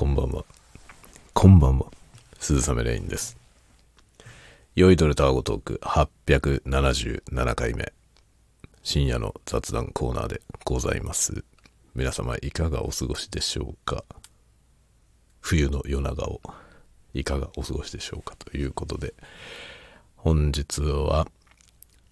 [0.00, 0.46] こんばんは。
[1.34, 1.84] こんばんは。
[2.38, 3.36] 鈴雨レインです。
[4.74, 7.92] 酔いどれタワゴトーク877回目。
[8.82, 11.44] 深夜の雑談コーナーでございます。
[11.94, 14.06] 皆様いかがお過ごしでしょうか？
[15.42, 16.40] 冬の夜長を
[17.12, 18.36] いかがお過ごしでしょうか？
[18.36, 19.12] ということで、
[20.16, 21.28] 本日は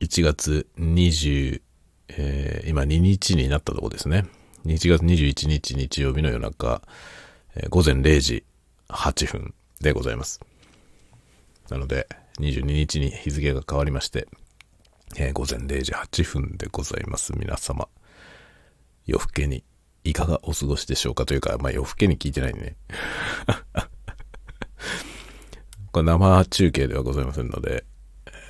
[0.01, 1.63] 1月20、
[2.09, 4.27] えー今2日になったとこですね。
[4.67, 6.83] 1月21日日曜日の夜中、
[7.69, 8.45] 午前0時
[8.89, 10.41] 8分でございます。
[11.69, 12.09] なので、
[12.39, 14.29] 22日に日付が変わりまして、
[15.17, 17.33] えー午前0時8分でございます。
[17.37, 17.89] 皆様、
[19.07, 19.65] 夜更けに
[20.05, 22.77] いかがお過ごしでしょうかというか、まあ夜更けに聞いてないんでね。
[25.91, 27.85] これ生中継ではございませんので、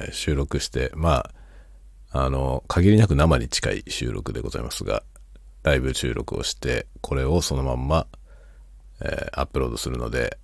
[0.00, 1.30] えー収録して、ま
[2.12, 5.02] あ、あの、限りなく生に近い収録でございますが、
[5.62, 8.06] ライブ収録をして、これをそのまんま、
[9.00, 10.38] えーアップロードするので、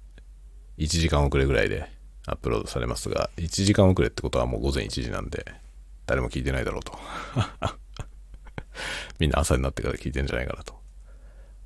[0.79, 1.89] 1時間遅れぐらいで
[2.27, 5.45] アップロードされますが、1時間遅れってことはもう午前1時なんで、
[6.07, 6.99] 誰も聞いてないだろうと。
[9.19, 10.75] みんな朝になってから聞いてんじゃないかなと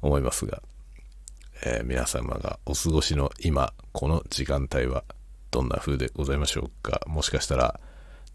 [0.02, 0.62] 思いますが、
[1.64, 5.04] えー皆様がお過ごしの今、この時間帯は
[5.50, 7.00] どんな風でございましょうか。
[7.06, 7.80] もしかしたら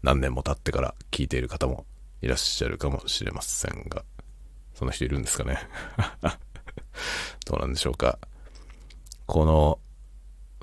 [0.02, 1.86] 何年も経ってから聞いている方も
[2.22, 4.04] いらっしゃるかもしれませんが、
[4.74, 5.58] そんな人いるんですかね。
[7.46, 8.18] どうなんでしょうか。
[9.26, 9.78] この、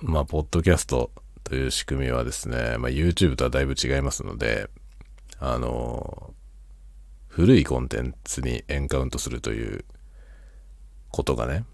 [0.02, 1.12] まあ、ポッドキャスト
[1.44, 4.70] という仕組みはですね、まあ、YouTube とはだいぶ違いますので、
[5.40, 6.34] あの、
[7.28, 9.86] 古いコンテンツにエンカウントするという
[11.10, 11.66] ことがね、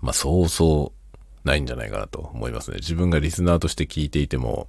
[0.00, 0.92] まあ、そうそ
[1.44, 2.76] うないんじゃないかなと思いますね。
[2.76, 4.68] 自分がリスナーとして聞いていても、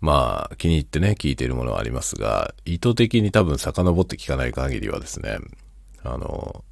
[0.00, 5.38] まあ、気に入ってね、聞いているものはありますが、意図的に多分遡って聞かない限りはですね、
[6.02, 6.64] あの、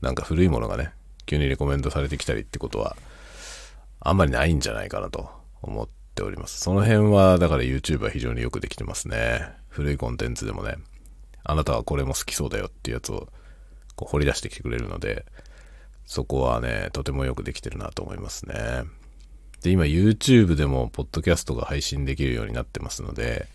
[0.00, 0.92] なんか古いものがね、
[1.28, 2.96] 急にレコメンドされてきたりってことは、
[4.00, 5.30] あんまりないんじゃないかなと
[5.62, 6.58] 思っております。
[6.60, 9.48] その辺は、だから YouTube は非常によくできてますね。
[9.68, 10.76] 古いコンテンツでもね、
[11.44, 13.28] あなたはこれも好きそうだよっていうやつを
[13.94, 15.26] こう掘り出してきてくれるので、
[16.06, 18.84] そこはね、とてもよくできてるなと思いますね。
[19.62, 23.46] で、今 YouTube でもポッドキャストが配信できるようになってますので、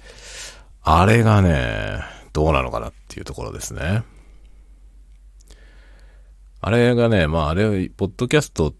[0.83, 2.01] あれがね、
[2.33, 4.03] どうなのかなっていうところですね。
[6.65, 8.73] あれがね、まああれ、ポッドキャスト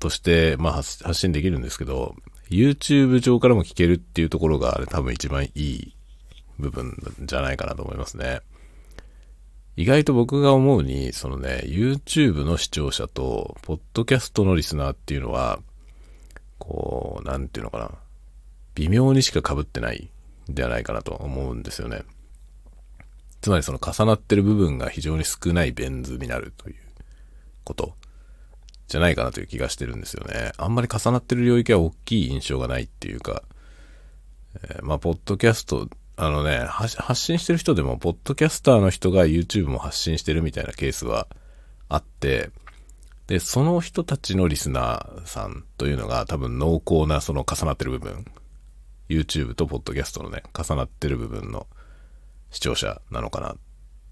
[0.00, 2.16] として、まあ発信できるんですけど、
[2.50, 5.94] YouTube 上からも聞けるっていうところがあれ多分一番いい
[6.58, 8.40] 部分じゃないかなと思いますね。
[9.76, 15.60] 意外と僕が思うに、そのね、YouTube の視聴者と、ポッドキャストのリスナーっていうのは、
[16.58, 17.92] こう、なんていうのかな。
[18.74, 20.10] 微妙にしか被ってない
[20.50, 22.02] んではないかなと思うんですよね。
[23.40, 26.87] つまりその重なってる部分が非常に少ないベン図になるという
[27.68, 27.94] こと
[28.88, 30.52] じゃないかなという気がしてるんですよね。
[30.56, 33.42] あんまり重なってる領域は大きい印象がないっていうか、
[34.62, 41.28] えーまあ、ポッドキャスト、あのね、発信してる人でも、ポッドキャスターの人が YouTube も発信してるみたいなケースは
[41.88, 42.50] あって、
[43.26, 48.24] で、その人たちのリスナーさんというのが多分濃厚なその重なってる部分、
[49.10, 51.66] YouTube とポッドキャストのね、重なってる部分の
[52.50, 53.56] 視聴者なのかなっ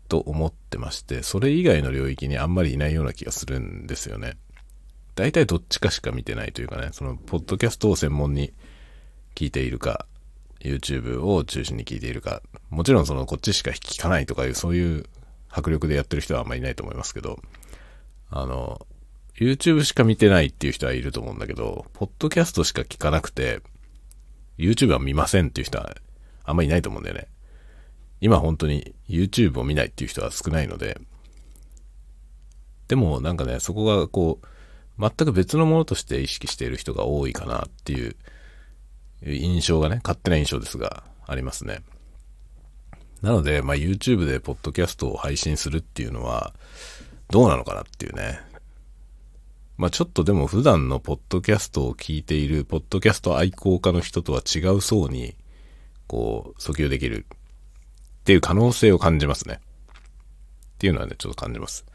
[0.06, 4.36] と思ってまして、それ以外の領域にあんまりいないような気がするんですよね。
[5.14, 8.52] 大体どっちかしか見てないというかね、その、ポッドキャストを専門に
[9.34, 10.06] 聞いているか、
[10.60, 15.06] YouTube を中心に聞いているか、もちろんその、こっちしか聞かないとかいう、そういう
[15.48, 17.40] 迫力でやってる人はあんまりいないと思いますけど、
[18.30, 18.86] あの、
[19.38, 23.60] YouTube しか見てないっていう人はいると思うんだけど、ポッドキャストしか聞かなくて、
[24.58, 25.94] YouTube は見ませんっていう人は
[26.44, 27.28] あんまりいないと思うんだよね。
[28.26, 31.00] 今本当に YouTube を見ないっていう人は少ないので、
[32.88, 38.16] でもなんかね、そこがこう、全く別のものとして意識している人が多いかなっていう
[39.22, 41.84] 印象がね、勝手な印象ですが、ありますね。
[43.22, 46.52] なので、まあ、YouTube でポッドキャストを配信するっていうのは、
[47.30, 48.40] どうなのかなっていうね。
[49.76, 55.36] まあ、ちょっとでも普段のポッドキャストを聞いている、ポッドキャスト愛好家の人とは違う層に、
[56.08, 57.24] こう、訴求できる
[58.26, 59.60] っていう可能性を感じますね。
[59.60, 61.86] っていうのはね、ちょっと感じます。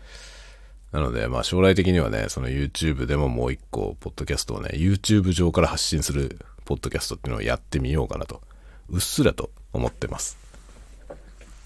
[0.93, 8.41] なので、まあ将来的にはね、その YouTube でももう一個、ポッドキャストをね、YouTube 上から発信するポッドキャストっていうのをやってみようかなと、
[8.87, 10.37] うっすらと思ってます。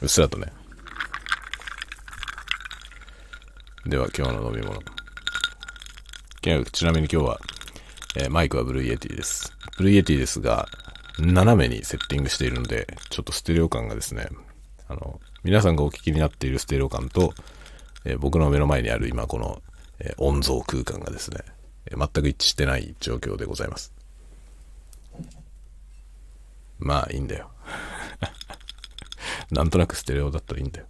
[0.01, 0.51] うっすらとね。
[3.85, 4.81] では今日の飲み物。
[6.71, 7.39] ちなみに今日は、
[8.17, 9.53] えーマイクは Blue Yeti です。
[9.77, 10.67] Blue Yeti ですが、
[11.19, 14.27] 斜めにセッティングしているので、ちょっとステレオ感がですね、
[14.87, 17.33] あの、皆さんがお聞きになっているステレオ感と、
[18.05, 19.63] えー僕の目の前にある今この
[19.99, 21.39] えー、音像空間がですね、
[21.87, 23.93] え全く一致してない状況でございます。
[26.77, 27.49] まあいいんだよ。
[29.51, 30.87] なんとなくステレオだったらいいんだよ。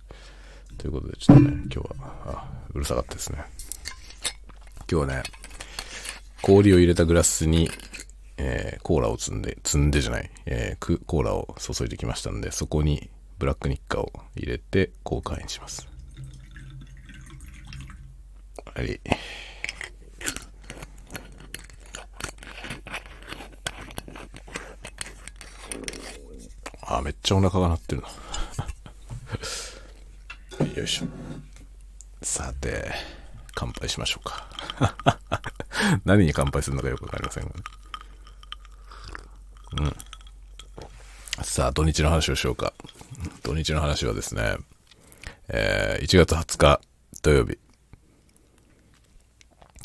[0.77, 1.95] ということで、ちょっとね、今日は、
[2.25, 3.43] あうるさかったですね。
[4.91, 5.23] 今日はね、
[6.41, 7.69] 氷を入れたグラスに、
[8.37, 15.87] えー、コーラを積んで、積んでじゃない、えー、コーラを注いできましたんで、そこにブラックニッカを入れて交換にします。
[18.73, 18.99] はい。
[26.87, 28.07] あ、めっちゃお腹が鳴ってるな。
[30.75, 31.07] よいしょ。
[32.21, 32.91] さて、
[33.53, 34.47] 乾杯しましょうか。
[36.05, 37.55] 何に乾杯するのかよくわかりませんがね。
[39.79, 39.95] うん。
[41.43, 42.73] さあ、土日の話をしようか。
[43.43, 44.57] 土日の話はですね、
[45.49, 46.81] えー、1月20日
[47.21, 47.57] 土曜日。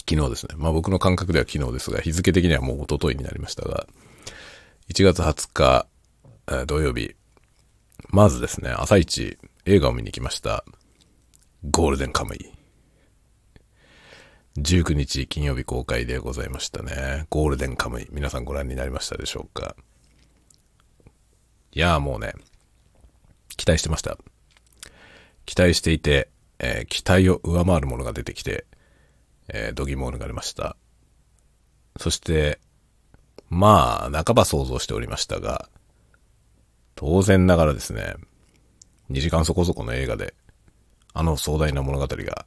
[0.08, 0.54] 昨日ですね。
[0.56, 3.86] まあ僕の感覚では昨日ですが、日付的にはもう一昨日になりましたが、
[4.92, 5.86] 1月20日、
[6.48, 7.14] えー、土曜日、
[8.08, 10.64] まずですね、朝一映画を見に来ました。
[11.70, 12.52] ゴールデンカムイ。
[14.58, 17.26] 19日金曜日公開でございましたね。
[17.30, 18.08] ゴールデンカムイ。
[18.10, 19.76] 皆さんご覧になりましたでしょうか？
[21.72, 22.32] いやーもうね、
[23.56, 24.18] 期待してました。
[25.46, 28.66] 期待していて、えー、期待を上回るものが出てきて、
[29.48, 30.76] えー、度肝を抜かれました。
[31.98, 32.60] そして、
[33.48, 35.68] まあ、半ば想像しておりましたが、
[36.94, 38.14] 当然ながらですね、
[39.10, 40.34] 2時間そこそこの映画で、
[41.12, 42.46] あの壮大な物語が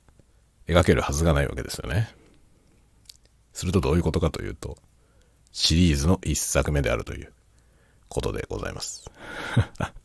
[0.68, 2.10] 描けるはずがないわけですよね。
[3.52, 4.78] するとどういうことかというと、
[5.52, 7.34] シリーズの一作目であるという
[8.08, 9.10] ことでございます。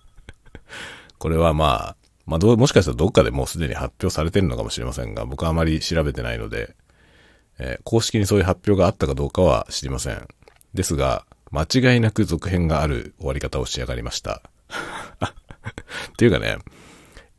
[1.19, 6.77] これはまあ、まあど、もしかしたらどっかでもうすでに発表されてるのかもしれませんが、僕はあまり調べてないので、
[7.59, 10.29] えー、公式にそういう発表があったかどうかは知りません。
[10.75, 11.63] ですが、間
[11.95, 14.43] 違いなく続編がある終わり方を仕上がりました。
[16.13, 16.59] っていうかね、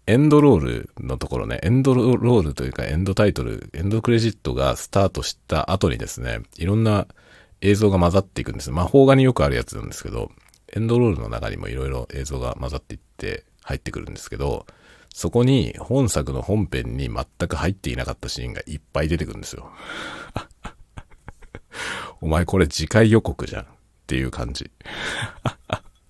[0.07, 7.07] エンドロールのところね、エンドロールというかエンドタイトル、エンドクレジットがスタートした後にですね、いろんな
[7.61, 8.71] 映像が混ざっていくんです。
[8.71, 10.31] まあ、邦画によくあるやつなんですけど、
[10.73, 14.65] エンドロールの中にもいろいろ映像が混ざっていって入ってくるんですけど、
[15.13, 19.71] そこに本作の本編に全く入っていなかったシーンがいっぱい出てくるんですよ。
[22.21, 23.65] お前これ次回予告じゃんっ
[24.07, 24.71] ていう感じ。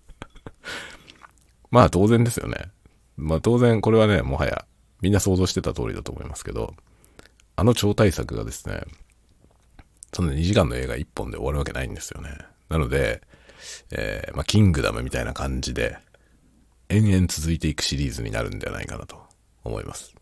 [1.71, 2.71] まあ当然ですよね。
[3.15, 4.65] まあ当然これはね、もはや
[5.01, 6.75] みんな想像してた通りだと思いますけど、
[7.55, 8.83] あの超大作がですね、
[10.13, 12.37] その2時間の映画1本で終わるわけないんですよね。
[12.69, 13.21] なので、
[13.91, 15.97] えー、まあ、キングダムみたいな感じで、
[16.89, 19.17] 延々続いていくシリーズになるんではないかなと
[19.63, 20.13] 思います。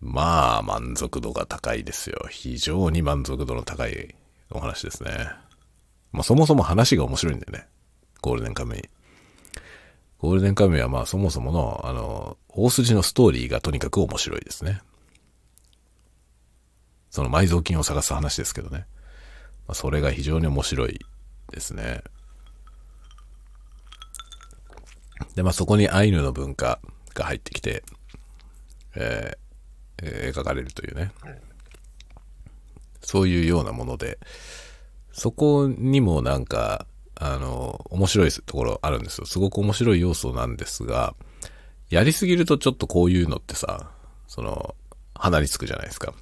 [0.00, 2.26] まあ、満足度が高いですよ。
[2.30, 4.14] 非常に満足度の高い
[4.50, 5.10] お話ですね。
[6.12, 7.66] まあ、そもそも話が面白いんだよね。
[8.20, 8.82] ゴールデンカムイ。
[10.18, 14.80] ゴールデンカムイはまあそもそもの、あの、大筋のストーリーがとにかく面白いですね。
[17.10, 18.86] その埋蔵金を探す話ですけどね。
[19.66, 20.98] まあ、それが非常に面白い
[21.50, 22.02] ですね。
[25.34, 26.80] で、まあそこにアイヌの文化
[27.14, 27.82] が入ってきて、
[28.94, 31.12] えー、描かれるというね。
[33.02, 34.18] そういうようなもので、
[35.12, 39.26] そこにもなんか、あの、面白いところあるんですよ。
[39.26, 41.14] すごく面白い要素なんですが、
[41.90, 43.90] やりすぎるとちょっとこういうのってさ、
[44.26, 44.74] その、
[45.14, 46.14] 鼻につくじゃないですか。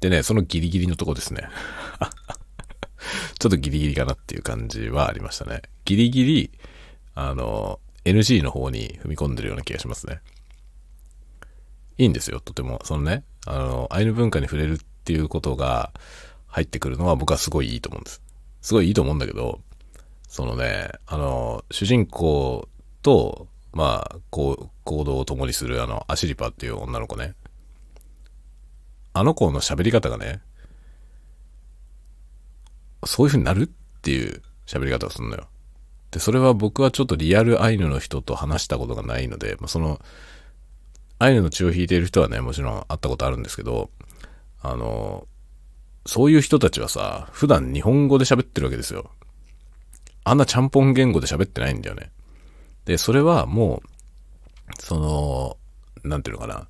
[0.00, 1.48] でね、そのギリギリのとこですね。
[3.38, 5.62] ちょっとギリギリかなっていう感じはありましたね。
[5.84, 6.50] ギリギリ、
[7.20, 10.20] あの、NG の方に踏み込んでるような気がしますね。
[11.98, 12.80] いいんですよ、とても。
[12.84, 15.92] そのね、あの、アイヌ文化に触れるっていうことが
[16.46, 18.22] 入ってくるのは僕はすごいいいと思うんです。
[18.62, 19.60] すごいいいと思うんだけど、
[20.28, 22.68] そのね、あの、主人公
[23.02, 27.34] と、まあ、こう、行動を共にするあの、アシリパっていう女の子ね。
[29.12, 30.40] あの子の喋り方がね、
[33.04, 35.48] そういう風になるっていう喋り方をするのよ。
[36.10, 40.00] で、それは僕はちょっとリアルアイヌの人と話したことがないので、まあ、その、
[41.18, 43.90] アイヌの血を引いている人はね、もちろん会ったことあるんですけど、
[44.62, 45.26] あの、
[46.06, 49.10] そういう人たちはさ、普段日本語で喋ってるわけですよ。
[50.24, 52.10] あんなちゃんぽん言語で喋ってないんだよね。
[52.84, 55.56] で、それはもう、その、
[56.08, 56.66] なんていうのかな。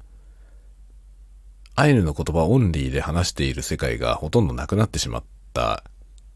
[1.77, 5.85] アイヌの言葉オンリーで話している世界がほとんどなくなってしまった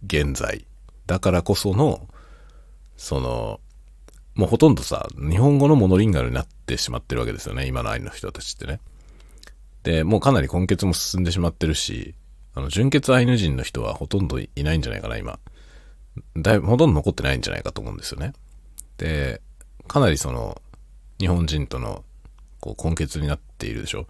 [0.07, 0.67] 現在。
[1.07, 2.07] だからこその、
[3.03, 3.61] その、
[4.37, 7.67] もうほとんどさ、日本語のモノリンガルになってしまってるわけですよね。
[7.67, 8.79] 今のアイヌの人たちってね。
[9.83, 12.15] で、もうかなり根血も進んでしまってるし、
[12.55, 15.41] あの、純血アイヌ人の人はほとんどいないんじゃないかな、今。
[16.37, 18.35] だいぶ、ほとんど残ってないんじゃないかと思うんですよね。
[18.99, 19.43] で、
[19.89, 20.63] かなりその、
[21.19, 22.05] 日本人との、
[22.61, 24.07] こう、根血になっているでしょ。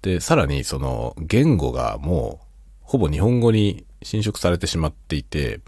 [0.00, 2.46] で、さらにその、言語がもう、
[2.80, 5.60] ほぼ日本語に侵食されてしまっていて、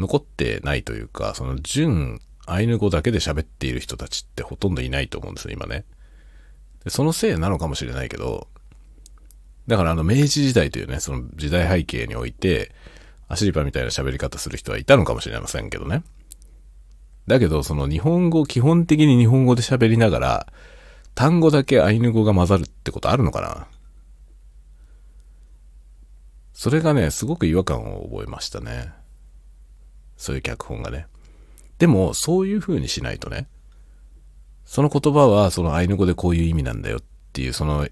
[0.00, 5.84] 残ってないというか、その純アイヌ語だけで喋っている人たちってほとんどいないと思うんですよ、今ね。
[6.84, 8.48] でそのせいなのかもしれないけど、
[9.66, 12.72] だからあの明治時代というね、その時代背景において、
[13.28, 16.02] アシリパみたいな喋り方する人はいたのかもしれませんけどね。
[17.28, 20.52] だけど、その日本語、基本的に日本語で喋りながら、
[21.14, 23.68] 単語だけアイヌ語が混ざるってことあるのかな
[26.52, 28.92] それがね、すごく違和感を覚えましたね。
[30.20, 31.06] そういう脚本がね。
[31.78, 33.48] でも、そういう風にしないとね、
[34.66, 37.88] その言葉はそのアイヌ語でこういう意味なんだよっていう、その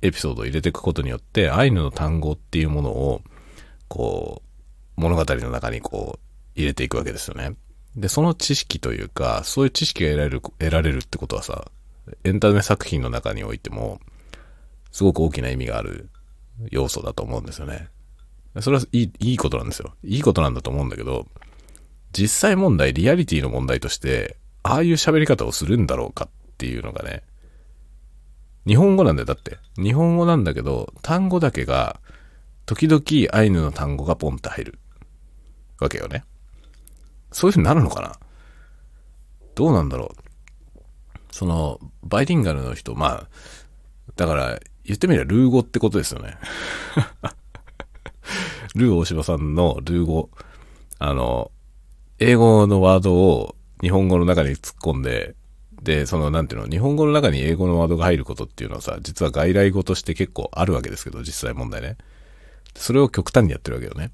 [0.00, 3.20] エピソードを入れていくことによって、アイヌの単語っていうものを、
[3.88, 4.42] こ
[4.96, 7.54] う、物語の中にこう、入れていくわけですよね。
[7.94, 11.70] で、その知識というか、そういう知識が得られる、得られるってことはさ、
[12.24, 14.00] エンタメ作品の中においても、
[14.92, 16.08] すごく大きな意味がある
[16.70, 17.90] 要素だと思うんですよね。
[18.60, 19.94] それはいい、いいことなんですよ。
[20.02, 21.26] いいことなんだと思うんだけど、
[22.16, 27.22] 実際問題、リアリティの問題として、ああいう喋り方をするんだろうかっていうのがね、
[28.66, 29.58] 日本語なんだよ、だって。
[29.76, 32.00] 日本語なんだけど、単語だけが、
[32.64, 33.02] 時々
[33.38, 34.78] アイヌの単語がポンって入る
[35.78, 36.24] わけよね。
[37.32, 38.18] そういう風になるのかな？
[39.54, 40.10] どうなんだろう？
[41.30, 43.28] その、バイリンガルの人、まあ、
[44.16, 46.38] だから、言ってみればルー語ってことですよね。
[48.74, 50.30] ルー大柴さんのルー語。
[50.98, 51.50] あの、
[52.18, 55.34] 英語のワードを日本語の中に突っ込んで、
[55.82, 61.96] で、その、なんていうの、日本語の中に英語のワードが入ることっていうのはさ、実は外来語として結構あるわけですけど、実際問題ね。
[62.74, 64.10] それを極端にやってるわけよね。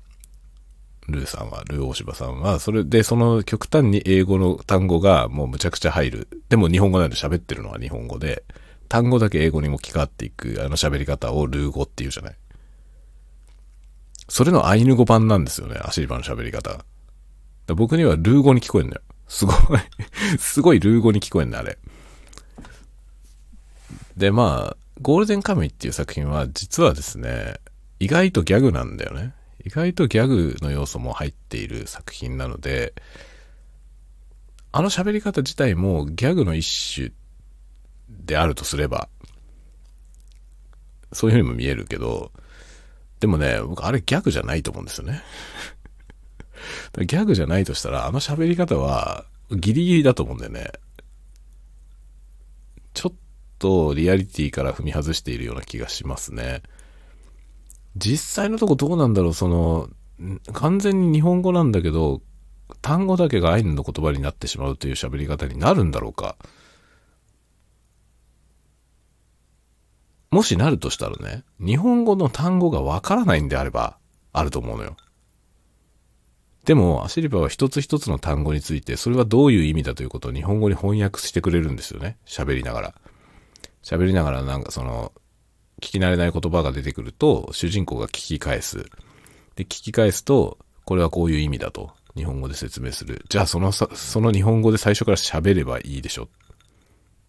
[1.09, 6.29] ルーさんは、ルー大柴さんは、それで、その極端に英語の単語がもうむちゃくちゃ入る。
[6.49, 8.45] でも日本語なんで喋ってるのは日本語で、
[8.89, 12.35] 単語だけ英語にも置き換わっていく、あの喋り方をルー語っていうじゃない。
[14.29, 16.85] それのアイヌ語版なんですよね、アシリバの喋り方。
[17.69, 19.03] 僕にはルー語に聞こえんだよ。
[19.29, 19.57] すごい
[20.39, 21.79] すごいルー語に聞こえんだ、あれ。
[24.17, 27.55] で、まあ、ゴールデンカムイっていう作品は実はですね、
[27.99, 29.33] 意外とギャグなんだよね。
[29.65, 32.95] 意外とギャグの要素も入っている作品なので、
[34.73, 37.13] あの喋り方自体もギャグの一種
[38.09, 39.09] であるとすれば、
[41.13, 42.33] そういう風にも見えるけど、
[43.21, 45.23] でもね、僕あれギャグじゃないと思うんですよね。
[47.07, 50.73] ギャグじゃないとしたら、あの喋り方はギリギリだと思うんだよね。
[52.95, 53.17] ちょっ
[53.59, 56.63] とリアリティから踏み外しているような気がしますね。
[57.97, 59.89] 実際のとこどうなんだろう、その、
[60.53, 62.23] 完全に日本語なんだけど、
[62.81, 66.37] 単語だけがアイヌの言葉になってしまうという喋り方になるんだろうか。
[70.31, 73.99] もしなるとしたらね、日本語の単語がわからないんであれば、
[74.33, 74.97] あると思うのよ。
[76.65, 82.19] でも、アシリバは一つ一つの単語について、それはどういう意味だということを日本語に翻訳してくれるんですよね。
[82.25, 82.95] 喋りながら。
[83.83, 85.13] 喋りながらなんかその、
[85.81, 88.85] 聞き慣れない言葉が出てくると、主人公が聞き返す。
[89.57, 93.25] で、聞き返すと、これはこういう意味だと、日本語で説明する。
[93.29, 96.25] じゃあ、その、その日本語で最初から喋ればいいでしょ。
[96.25, 96.29] っ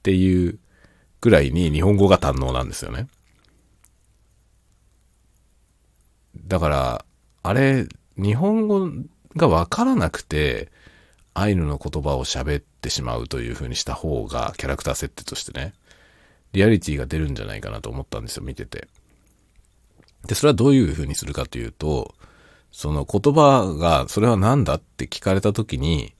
[0.03, 0.59] ていう
[1.21, 3.07] ぐらいに日本語が堪能なんですよね。
[6.45, 7.05] だから、
[7.41, 7.87] あれ、
[8.17, 8.89] 日本語
[9.35, 10.71] がわからなくて、
[11.33, 15.73] アイヌの言葉を喋ってしまうという風にした方が、キャラクター設定としてね、
[16.53, 18.87] リアリティが出るんじゃないかなと思ったんですよ、見てて。
[20.27, 22.13] で、それはどういう風にするかというと、
[22.71, 26.13] その言葉が、それは何だって聞かれた時に、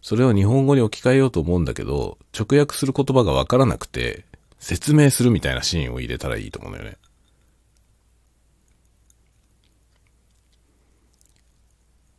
[0.00, 4.24] それを日本語に置き換えようと思うんだけど、直訳する言葉がわからなくて、
[4.58, 6.98] 説明するみたいなシーンを入れたらいいと思うんだよね。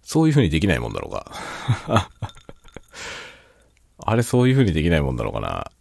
[0.05, 2.11] そういう風にできないもんだろうか。
[3.97, 5.71] あれそういう風にできないもんだろうかな。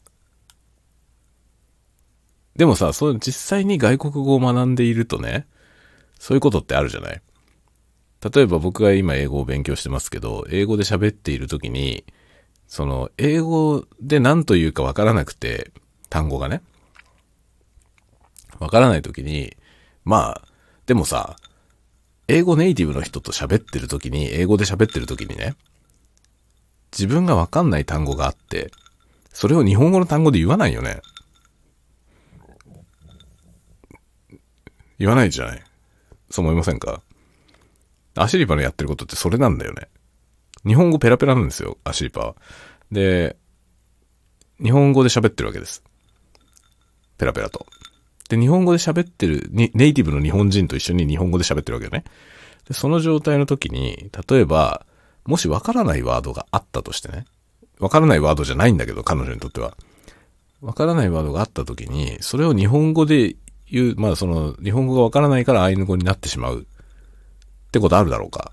[2.56, 5.46] でもさ、そう実際に外国語を学んでいるとね、
[6.18, 7.20] そういうことってあるじゃない
[8.34, 12.06] 例えば僕が今英語を勉強してますけど、英語で喋っている時に、
[12.66, 15.70] その、英語で何と言うかわからなくて、
[16.08, 16.62] 単語がね。
[18.58, 19.54] わからない時に、
[20.06, 20.48] まあ、
[20.86, 21.36] でもさ、
[22.26, 25.54] 英語ネイティブの人と喋ってる時に、英語で喋ってる時にね、
[26.92, 28.70] 自分がわかんない単語があって、
[29.32, 31.00] それを日本語の単語で言わないよね。
[34.98, 35.62] 言わないじゃない。
[36.30, 37.02] そう思いませんか？
[38.14, 39.88] アシリパのやってることってそれなんだよね。
[40.64, 42.36] 日本語ペラペラなんですよ、アシリパは。
[42.92, 43.36] で、
[44.62, 45.82] 日本語で喋ってるわけです。
[47.18, 47.66] ペラペラと。
[48.28, 52.04] で、日本語で喋ってる、ネイティブの日本人と一緒に日本語で喋ってるわけよね。
[52.66, 54.86] で、その状態の時に、例えば、
[55.26, 57.26] もしわからないワードがあったとしてね。
[57.78, 59.76] わからないワードじゃないんだけど、彼女にとっては。
[60.60, 63.36] わからないワードがあった時に、それを日本語で
[63.70, 68.52] 言う、まあその、日本語がわからないからアイヌ語になってしまうってことあるだろうか。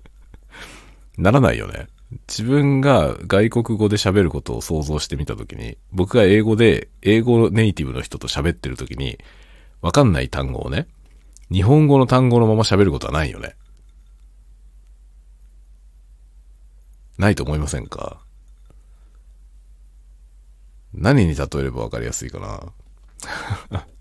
[1.16, 1.86] ならないよね。
[2.28, 9.18] 自分が外国語で喋ることを想像してみたときに、僕が英語で、英語ネイティブの人と喋ってるときに、
[9.80, 10.86] わかんない単語をね、
[11.50, 13.56] 日本語の単語のまま喋ることはないよね。
[17.18, 18.20] ないと思いませんか？
[20.92, 22.38] 何に例えればわかりやすいか
[23.72, 23.84] な？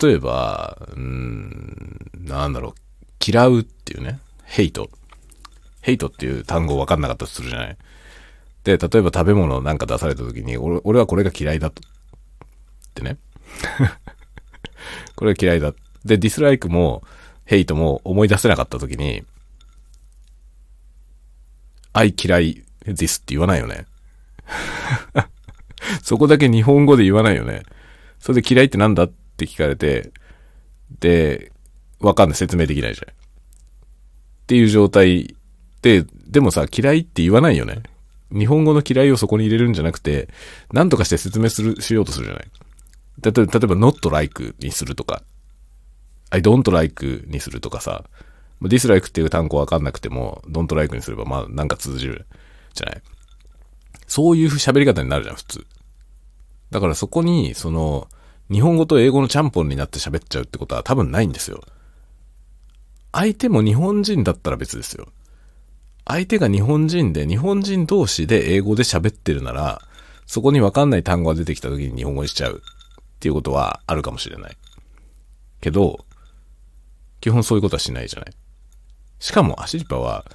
[0.00, 2.74] 例えば、うん、なんだろう、
[3.26, 4.90] 嫌うっていうね、ヘイト。
[5.80, 7.76] ヘイトっていう単語分かんなかったとするじゃない。
[8.64, 11.82] で、例えば食べ物なんか出された時に、俺俺はこれが嫌いだと。
[11.82, 13.18] ってね。
[15.16, 15.72] これが嫌いだ。
[16.04, 17.02] で、ディスライクも、
[17.44, 19.24] ヘイトも思い出せなかった時に、
[21.92, 23.86] 愛嫌い this って言わないよね。
[26.02, 27.62] そこだけ日本語で言わないよね。
[28.18, 30.12] それで嫌いってなんだって聞かれて、
[31.00, 31.52] で、
[32.04, 32.36] わかんない。
[32.36, 33.10] 説明できないじゃん。
[33.10, 33.14] っ
[34.46, 35.36] ていう状態
[35.82, 37.82] で、でもさ、嫌いって言わないよね。
[38.30, 40.28] 日本語の嫌いをそこに入れるんじゃなくて、
[40.72, 42.50] 何とかして説明する、しようとするじゃない。
[43.22, 45.22] 例えば、例えば not like にするとか、
[46.30, 48.04] I don't like にするとかさ、
[48.62, 52.26] dislike っていう単語わかんなくても、don't like にすれば、まあ、なんか通じる
[52.72, 53.02] じゃない。
[54.06, 55.66] そういう喋り方になるじゃん、普通。
[56.70, 58.08] だからそこに、その、
[58.50, 61.62] 日本語と英語のちゃんぽんになって喋っちゃうってことは多分ないんですよ。
[63.14, 65.06] 相手も日本人だったら別ですよ。
[66.04, 69.80] 相手が日本人で、日本人同士で英語で喋ってるなら、
[70.26, 74.56] そこにわかんない単語が出てきた時に日本語にしちゃうっていうことはあるかもしれない。
[75.60, 76.04] けど、
[77.20, 78.32] 基本そういうことはしないじゃない。
[79.20, 80.26] しかもアシリパは、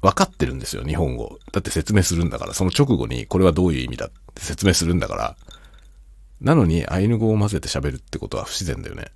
[0.00, 1.38] 分かってるんですよ、日本語。
[1.52, 5.36] だって説明するんだから、その直後にこれはどういう意味だって説明するんだから。
[6.40, 9.06] なのにアイヌ語を混ぜて喋るってことは不自然だよね。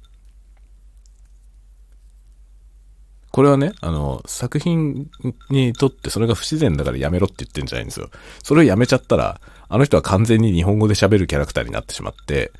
[3.38, 5.08] これはね、あの、作品
[5.48, 8.10] にとってそれが不自然だからやめろって言ってんじゃないんですよ。
[8.42, 12.50] それをやめちゃったら、あの人は完全に日本語で喋るキャラクターになってしまって、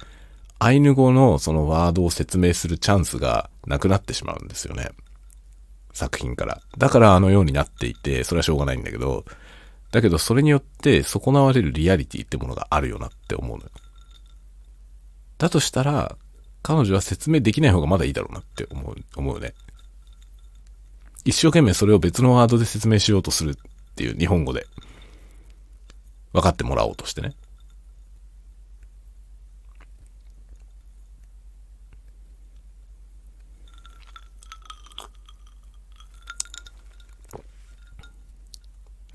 [0.61, 4.91] アイヌ語のそのワードを説明するチャンスがなくなってしまうんですよね。
[5.93, 6.61] 作品から。
[6.79, 9.25] だからあのようになっていて、それはしょうがないんだけど、
[9.91, 13.71] だけどそれによって損なわれるリアリティってものがあるよなって思うのよ。
[15.38, 16.17] だとしたら、
[16.62, 19.55] 彼女は説明できない方がまだいいだろうなって思う、思うね。
[21.24, 23.54] 一生懸命それを別のワードで説明しようとするっ
[23.94, 24.66] ていう日本語で。
[26.33, 27.35] 分かってもらおうとしてね。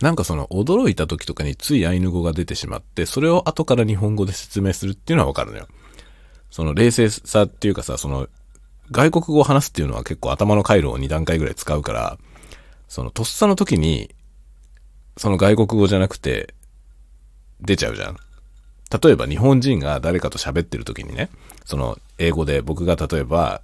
[0.02, 5.68] なんかその驚いた時とかについアイヌ語が出てしまって、それを後から日本語で説明するっていうのはわかるのよ。
[6.52, 8.28] その冷静さっていうかさ、その
[8.94, 12.18] 外国語を話すっていうのは結構頭の回路を2段階ぐらい使うから、
[12.88, 14.14] そのとっさの時に、
[15.18, 16.54] その外国語じゃなくて
[17.60, 18.18] 出ちゃうじゃん。
[19.04, 21.30] 例えば日本人が誰かと喋ってる時にね、
[21.66, 23.62] その英語で僕が例えば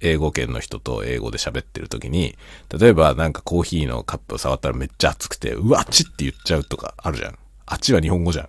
[0.00, 2.36] 英語圏の人と英語で喋ってる時に、
[2.78, 7.38] 例えばなんかコーヒーのカップを触ったらめっちゃ熱くて、うわっちって言っちゃうとかあるじゃん。
[7.66, 8.48] あっちは日本語じゃん。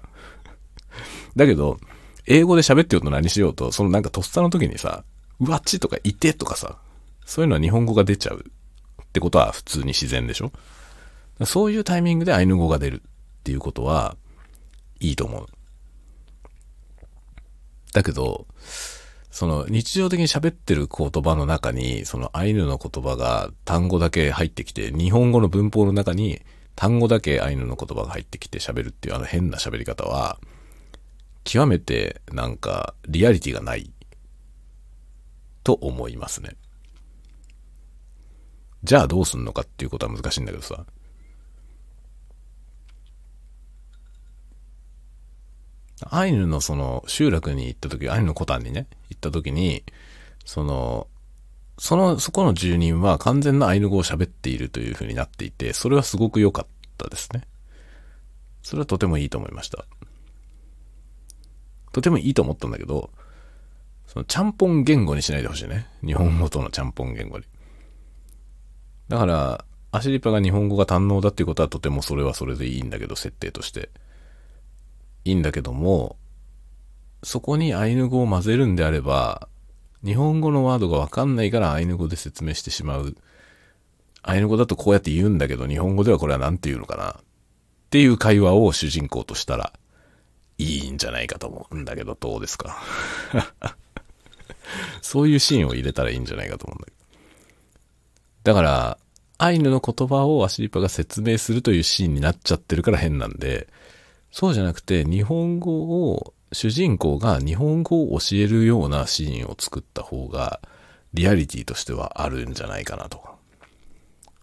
[1.36, 1.80] だけど、
[2.28, 5.04] 英語で喋ってようと何しようと、そのなんかとっさの時にさ、
[5.40, 6.78] うわっちとかいてとかさ、
[7.26, 8.46] そういうのは日本語が出ちゃう
[9.02, 10.52] ってことは普通に自然でしょ？
[11.46, 14.18] そういうタイミングでアイヌ語が出るっていうことは、
[15.00, 15.46] いいと思う。
[17.94, 18.46] だけど、
[19.32, 26.42] その日常的に喋ってる言葉の中に、そのアイヌの言葉が単語だけ入ってきて、日本語の文法の中に
[26.76, 30.38] 単語だけアイヌの言葉が入ってきて喋るっていうあの変な喋り方は、
[31.46, 33.90] 極めてなんかリアリティがない
[35.64, 36.52] と思いますね。
[38.84, 40.86] じゃあどうすんのかっていうことは難しいんだけどさ。
[46.12, 49.84] アイヌのその集落に行った時、アイヌのコタンにね、行った時に、
[50.46, 51.08] その、
[51.78, 56.68] その、そこの住人は完全なアイヌ語を喋っているという風になっていて、それはすごく良かっ
[56.98, 57.44] たですね。
[58.64, 59.86] それはとてもいいと思いました。
[61.92, 63.10] とてもいいと思ったんだけど、
[64.12, 65.86] そのちゃんぽん言語にしないでほしいね。
[66.04, 67.46] 日本語とのちゃんぽん言語に。
[69.08, 73.92] だから、アシリパが日本語が堪能だっていうことはとてもそれはそれでいいんだけど、設定として。
[75.26, 76.18] いいんだけども、
[77.22, 79.48] そこにアイヌ語を混ぜるんであれば、
[80.04, 83.16] 日本語のワードがわかんないからアイヌ語で説明してしまう。
[84.24, 87.16] アイヌ語だとこうやって言うんだけど、日本語ではこれは何て言うのかなっ
[87.92, 89.74] ていう会話を主人公としたら
[90.58, 92.82] いいんじゃないかと思うんだけど、どうですか？
[95.02, 96.98] そういうシーンを入れたらいいんじゃないかと思うんだけど。
[98.44, 98.98] だから、
[99.38, 103.68] アイヌの言葉をアシリパが説明するというシーンになっちゃってるから変なんで、
[104.32, 110.60] そうじゃなくて、日本語を主人公が日本語を教えるようなシーンを作った方が、
[111.14, 113.24] リアリティとしてはあるんじゃないかなと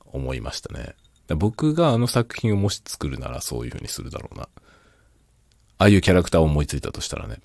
[0.06, 0.94] 思いましたね。
[1.28, 4.48] 僕があの作品をもし作るならそういう風にするだろうな。
[5.78, 7.38] ああいうキャラクターを思いついたとしたらね。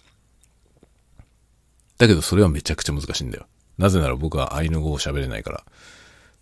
[2.01, 3.45] だけどそれはめちゃくちゃ難しいんだよ。
[3.77, 5.63] なぜなら僕はアイヌ語を喋れないから。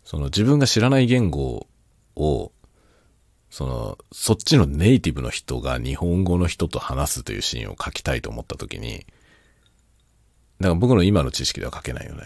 [0.06, 1.68] その自分が知らない言語
[2.16, 2.52] を
[3.50, 9.06] その、そっちのネイティブの人が日本語の人と話すというシーンを書きたいと思った時に、
[10.60, 12.24] だから僕の今の知識では書けないよね。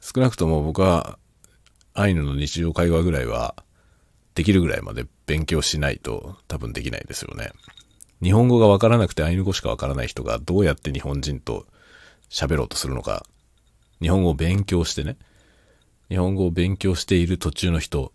[0.00, 1.18] 少なくとも僕は
[1.94, 3.54] アイヌの日常会話ぐらいは
[4.34, 7.52] できるぐらいまで勉強しないと多分できないですよね。
[8.22, 11.66] 日本語がわからなくてアイヌ語しかわからない人がどうやって日本人と
[12.34, 13.24] 喋ろうとするのか、
[14.02, 15.16] 日本語を勉強してね、
[16.08, 18.12] 日本語を勉強している途中の人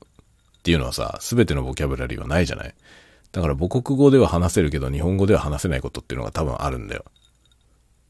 [0.59, 2.75] っていうのはさ、すべてのボキャブラリーはないじゃない。
[3.31, 7.05] だから母国語では話せるけど日本語では話せないことっていうのが多分あるんだよ。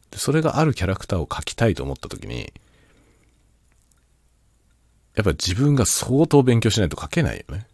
[0.10, 2.52] でそれがあるキャラクターを描きたいと思った時に、
[5.16, 7.68] やっぱ自分が相当勉強しないと書けないよね。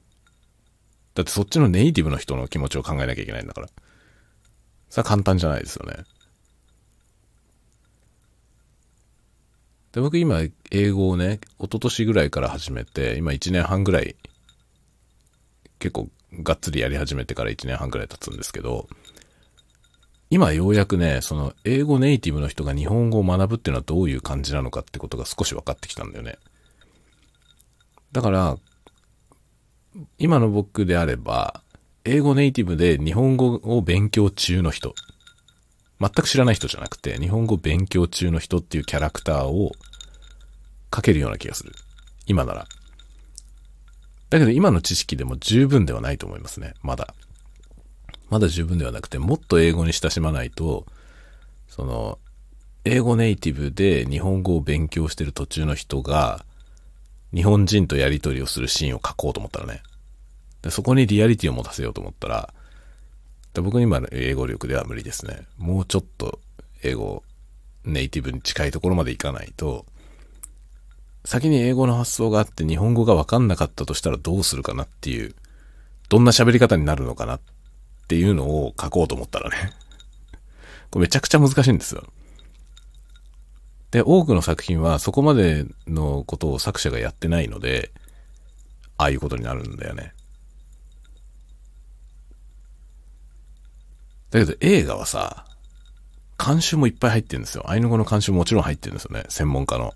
[1.13, 3.69] だってそっちのネイティブの人の気持ちを考えなきゃいけないんだから。
[4.89, 6.03] それは簡単じゃないですよね。
[9.95, 14.17] で、僕今英語をね、一昨年ぐらいから始めて、今1年半ぐらい
[15.79, 16.09] 結構
[16.43, 18.89] がっつりやり始めてから1年半くらい経つんですけど、
[20.29, 26.39] 今ようやくね、その英語ネイティブの人が日本語を学ぶっていうのはどういう感じなのかってことが少し分かってきたんだよね。
[28.11, 28.57] だから、
[30.17, 31.61] 今の僕であれば、
[32.03, 34.93] 英語ネイティブで日本語を勉強中の人、
[35.99, 39.71] 全く知らない人じゃなくて、日本語勉強中の人っていうキャラクターを
[40.93, 41.73] 書けるような気がする。
[42.25, 42.67] 今なら。
[44.29, 46.73] だけど今の知識でも十分ではないと思いますね。
[46.81, 47.13] まだ。
[48.29, 50.85] まだ十分ではなくて、もっと英語に親しまないと、
[51.67, 52.19] その、
[52.83, 56.43] 英語ネイティブで日本語を勉強してる途中の人が、
[57.33, 59.81] 日本人とやり取りをするシーンを書こうと思ったらね。
[60.69, 62.53] そこにリアリティを持たせようと思ったら、
[63.61, 65.47] 僕今の英語力では無理ですね。
[65.57, 66.39] もうちょっと
[66.83, 67.23] 英語
[67.83, 69.85] ネイティブに近いところまでいかないと、
[71.23, 75.35] 先に英語の発想があって日本語がわかんなかったとしたらどうするかなっていう、
[76.09, 77.39] どんな喋り方になるのかなっ
[78.07, 79.73] ていうのを書こうと思ったらね
[80.91, 82.03] これめちゃくちゃ難しいんですよ。
[83.91, 87.91] で、多くの作品はそこまでのことを作者がやってないので、
[88.97, 90.13] ああいうことになるんだよね。
[94.39, 95.45] だけど映画はさ、
[96.43, 97.63] 監修もいっぱい入ってるんですよ。
[97.69, 99.23] アイヌ語の監修ももちろん入ってるんですよね。
[99.29, 99.93] 専門家の。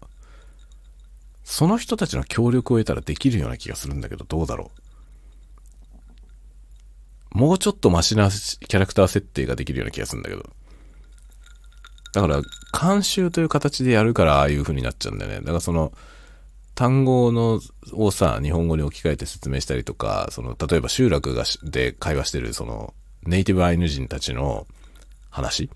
[1.43, 4.71] その人たちの協力を得たらできるような気がするんだけど、どうだろ
[7.35, 7.37] う。
[7.37, 10.43] もうちょっとマシなキャラクター設定ができるような気がするんだけど。
[12.13, 12.41] だから、
[12.79, 15.39] 監修という形でやるからああいう風になっちゃうんだよね。
[15.39, 15.91] だからその、
[16.75, 17.59] 単語の、
[17.91, 24.67] をさ、日本語に置き換えて説明したりとか、その、例えば集落がで会話してる、その、ネイティブアイヌ人たちの
[25.29, 25.69] 話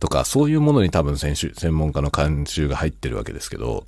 [0.00, 1.36] とか、そういうものに多分専
[1.76, 3.86] 門家の監修が入ってるわけですけど、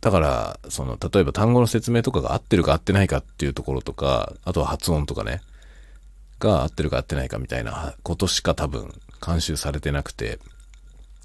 [0.00, 5.40] だから、その、例えば単語の説明とかが合ってるか合ってないかっていうところとか、あとは発音とかね、
[6.38, 8.92] が合ってるか合ってないかみたいなことしか多分
[9.24, 10.38] 監修されてなくて、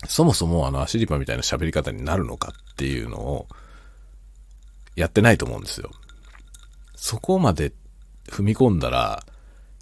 [0.08, 3.48] そもそもあのアシリパみたいな喋り方になるのかっていうのを
[4.96, 5.92] やってないと思うんですよ。
[7.04, 7.74] そこまで
[8.30, 9.26] 踏み込んだら、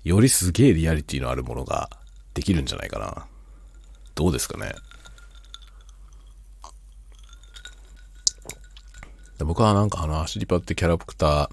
[0.03, 1.91] よりすげえリアリティのあるものが
[2.33, 3.27] できるんじゃないかな。
[4.15, 4.73] どうですかね。
[9.37, 11.49] 僕はなんかあのアシリパってキャラクター、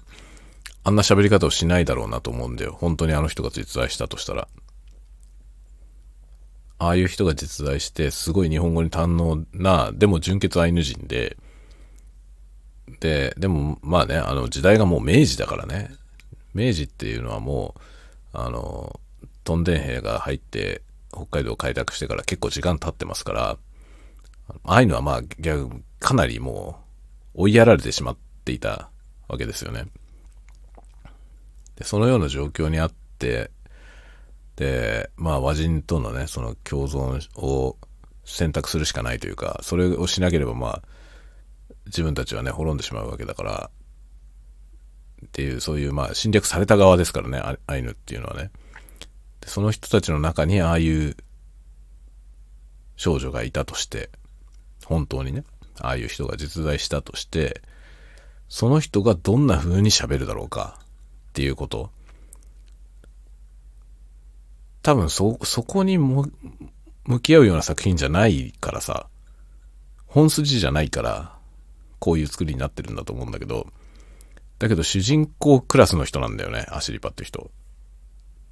[0.85, 2.75] あんな喋り方をしないだろうなと思うんだよ。
[2.79, 4.47] 本当にあの人が実在したとしたら。
[6.79, 11.37] ああいう人が実在して、すごい日本語に堪能な、でも純血アイヌ人で、
[12.99, 15.91] で、でもまあね、あの時代がもう明治だからね。
[16.53, 17.75] 明治っていうのはも
[18.33, 18.99] う、あの、
[19.43, 20.81] トンデン兵が入って
[21.11, 23.57] 北海道を開拓してから結構時間経ってますから、
[24.63, 26.79] ああいうのはまあ逆、かなりも
[27.35, 28.89] う追いやられてしまっていた
[29.27, 29.85] わけですよね。
[31.75, 33.51] で、そのような状況にあって、
[34.55, 37.77] で、まあ和人とのね、その共存を
[38.25, 40.81] 選択するしかないというか、それをしなければまあ、
[41.89, 43.69] 自分たちはね、滅んでしまうわけだから、
[45.25, 48.51] っていう、そういう、まあ、侵略された側ですからね、アイヌっていうのはね。
[49.41, 51.17] でその人たちの中に、ああいう
[52.95, 54.09] 少女がいたとして、
[54.85, 55.43] 本当にね、
[55.79, 57.61] ああいう人が実在したとして、
[58.47, 60.79] その人がどんな風に喋るだろうか
[61.29, 61.91] っていうこと。
[64.81, 66.25] 多分そ、そこにも
[67.05, 69.07] 向き合うような作品じゃないからさ、
[70.07, 71.38] 本筋じゃないから、
[71.99, 73.67] こういう作りになってるんだと思うんだけど、
[74.57, 77.51] だけど主人公クラスの人なんだよね、アシリパって人。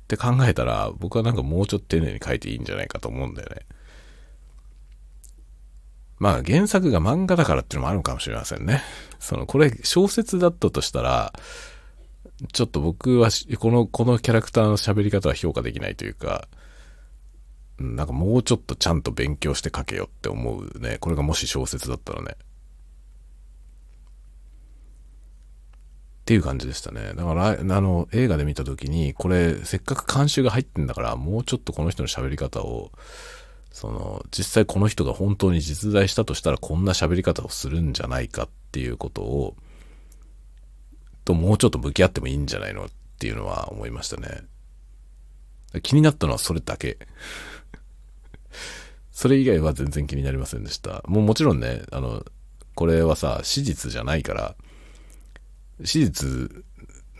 [0.05, 3.65] って考えたら、僕はなんかもうちょっと丁寧に書いていいんじゃないかと思うんだよね。
[6.19, 8.81] まあ原作が漫画だからっていうのもあるのかもしれませんね。
[9.19, 11.33] その、これ小説だったとしたら、
[12.53, 13.29] ちょっと僕は
[13.59, 16.47] この、このキャラクターの喋り方は評価できないというか、
[17.79, 20.97] なんかもうちょっとちゃんと勉強して書けよって思うね。
[20.99, 22.35] これがもし小説だったらね。
[26.27, 27.13] っていう感じでしたね。
[27.15, 32.91] だから、あの、映画で見た時に、これ、せっかく監修が入ってんだから、もうちょっとこの人の喋り方を、
[33.71, 39.55] その、実際この人が本当に実在したとしたら、こんな喋り方をするんじゃないかっていうことを、
[41.23, 44.41] と、もうちょっと向き合ってもいいんじゃないのっていうのは思いましたね。
[45.81, 46.97] 気になったのはそれだけ。
[49.13, 51.05] それ以外は全然気になりませんでした。
[51.07, 52.25] もうもちろんね、あの、
[52.75, 54.57] これはさ、史実じゃないから、
[55.83, 56.65] 史実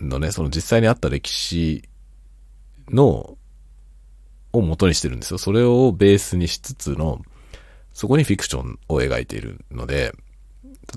[0.02, 1.88] のね、その実際にあった歴史
[2.90, 3.38] の、
[4.54, 5.38] を元にしてるんですよ。
[5.38, 7.22] それをベースにしつつの、
[7.94, 10.14] そこにフィクションを描いているので、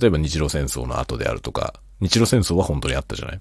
[0.00, 3.40] 例えば日露戦争の後であるとか、日露戦争は本当にあったじゃない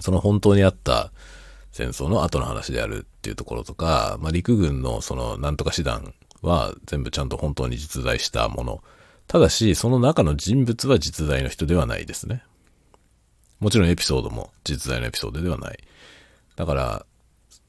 [0.00, 1.12] その本当にあった
[1.70, 8.82] 戦争の後の話であるっていうところとか、まあ、陸軍のそのなんとか師団は全部ちゃんと本当に実在したもの。
[9.28, 12.42] ただし、その中の人物は実在の人ではないですね。
[13.62, 15.78] もちろんエピソードも実在のエピソードではない。
[16.56, 17.06] だから、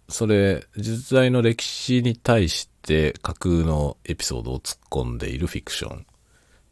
[0.10, 6.08] それ、実在の歴史に対して架空のエピソードを突っ込んでいるフィクション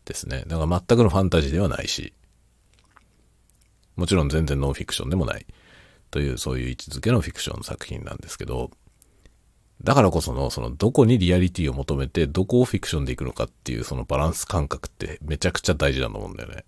[0.06, 0.44] ですね。
[0.48, 2.14] だから全くのファンタジーではないし、
[3.96, 5.46] もちろん全然ノンフィクションでもない
[6.10, 8.72] という、そういう位置づけのフィクションの作品なんですけど、
[9.84, 16.66] だからこその、その、どこにリアリティを求めて、どこをフィクションでいくのかっていう、そのバランス感覚ってめちゃくちゃ大事だと思うんだよね。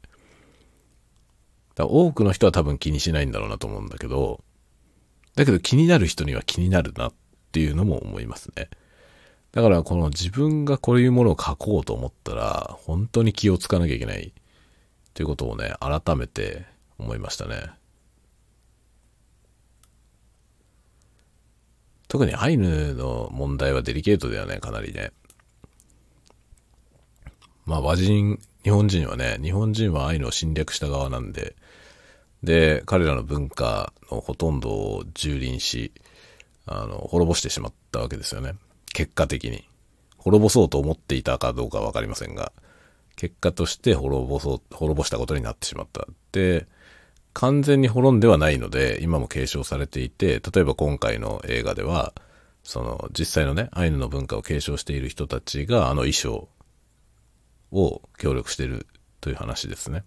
[1.76, 4.44] だ多くの人は多分気にしないんだろうなと思うんだけど、
[5.36, 7.14] だけど気になる人には気になるなっ
[7.52, 8.70] ていうのも思いますね。
[9.52, 14.34] だからこの自分がこういうものを書こうと思ったら、本当に気をつかなきゃいけない
[15.14, 16.66] ということをね、改めて
[16.98, 17.72] 思いましたね。
[22.08, 25.12] 特にアイヌの問題はデリケートだよね、かなりね。
[27.66, 31.56] まあ和人、日本人はね、日本人はアイヌを侵略した側なんで、
[32.44, 35.94] で、彼らの文化のほとんどを蹂躙し、
[36.66, 38.56] あの、滅ぼしてしまったわけですよね。
[38.94, 39.68] 結果的に。
[40.18, 42.52] 滅ぼそうと思っていたかどうかはわかりませんが、
[43.16, 46.08] 結果として滅ぼそう、滅ぼしたことになってしまった。
[46.32, 46.68] で、
[47.34, 52.14] 完全に滅んではないので、今も継承されていて、例えば今回の映画では、
[52.64, 56.48] その、実際のね、アイヌの文化を継承している人たちが、あの衣装
[57.72, 58.86] を協力している
[59.20, 60.04] という話ですね。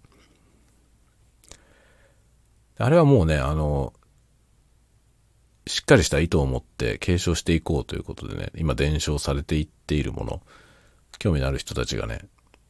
[2.79, 3.93] あれはもうね、あの、
[5.65, 10.41] しっかりした意図を持って継承していこうということでね、今伝承されていっているもの、
[11.19, 12.21] 興味のある人たちがね、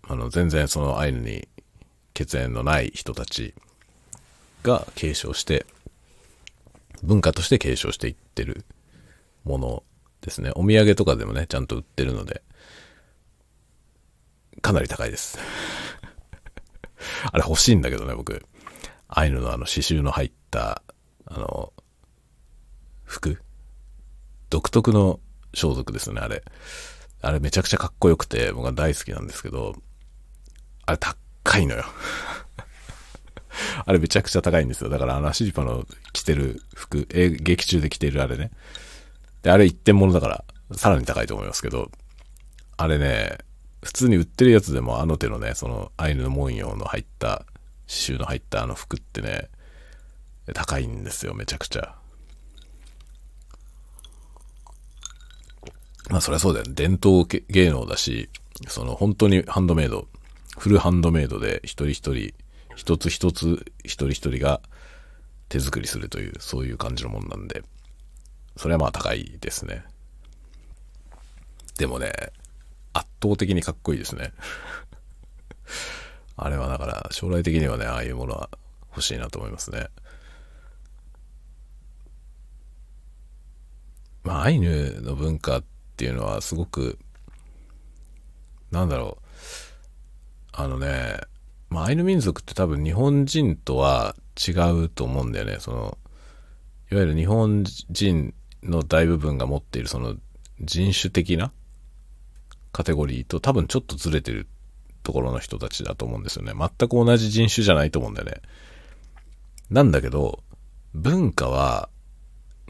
[0.08, 1.48] あの、全然そのアイヌに
[2.14, 3.54] 血縁のない人たち
[4.64, 5.66] が継承して、
[7.04, 8.66] 文化として継承していってる
[9.44, 9.84] もの
[10.22, 10.52] ですね。
[10.56, 12.42] お土産とかでもね、ちゃんと売ってるので、
[14.62, 15.38] かなり高いです。
[17.32, 18.46] あれ欲しいんだけどね、僕。
[19.08, 20.82] アイヌのあの刺繍の入った、
[21.26, 21.74] あの、
[23.04, 23.42] 服
[24.50, 25.20] 独特の
[25.54, 26.44] 装束ですね、あれ。
[27.22, 29.76] あれめちゃくちゃかっこよくて、僕は大好きなんですけど、
[30.86, 31.84] あれ高いのよ。
[33.86, 34.90] あれめちゃくちゃ高いんですよ。
[34.90, 38.52] だからあのアシリパの着てる服、え、劇中で着てるあれね。
[39.42, 41.92] で、あれ一点物だから、さらに高いと思いますけど、
[42.78, 43.38] あれね、
[43.84, 47.46] 普通に売ってるやつでもあの手のね、そのアイヌの文様の入った
[47.88, 49.50] 刺繍の入ったあの服ってね、
[50.54, 51.96] 高いんですよ、めちゃくちゃ。
[56.10, 56.74] まあそりゃそうだよね。
[56.74, 58.30] 伝統芸能だし、
[58.68, 60.08] その本当にハンドメイド、
[60.58, 62.34] フルハンドメイドで一人一人、
[62.76, 64.62] 一つ一つ一人一人が
[65.50, 67.64] 手作りするという、そういう感じのもんなんで、
[68.56, 69.84] それはまあ高いですね。
[71.78, 72.12] でもね、
[72.94, 74.34] 圧倒的にかっこいいですね。
[76.38, 78.50] あれはだから将来的にはね、ああいうものは
[78.92, 79.88] 欲しいなと思いますね。
[84.24, 85.64] まあアイヌの文化っ
[85.98, 87.00] ていうのはすごく、
[88.72, 89.26] なんだろう。
[90.54, 91.20] あのね、
[91.70, 94.52] まあアイヌ民族って多分日本人とは違
[94.84, 95.58] うと思うんだよね。
[95.60, 95.98] その、
[96.92, 100.16] いわゆる日本人の大部分が持っているその
[100.62, 101.52] 人種的な
[102.72, 104.48] カテゴリーと多分ちょっとずれてる
[105.08, 106.52] ところの人たちだと思うんですよね。
[106.52, 108.42] 全く同じ人種じゃないと思うんだよね。
[109.70, 110.44] なんだけど、
[110.94, 111.88] 文化は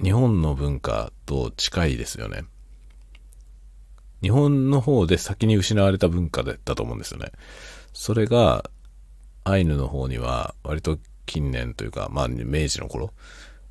[0.03, 2.43] 日本の文化と近いですよね。
[4.21, 7.31] 日本の方で先に失われた文化だったと思うんですよね。
[7.91, 8.69] それが
[9.43, 13.13] アイヌの方には割と近年というか、まあ明治の頃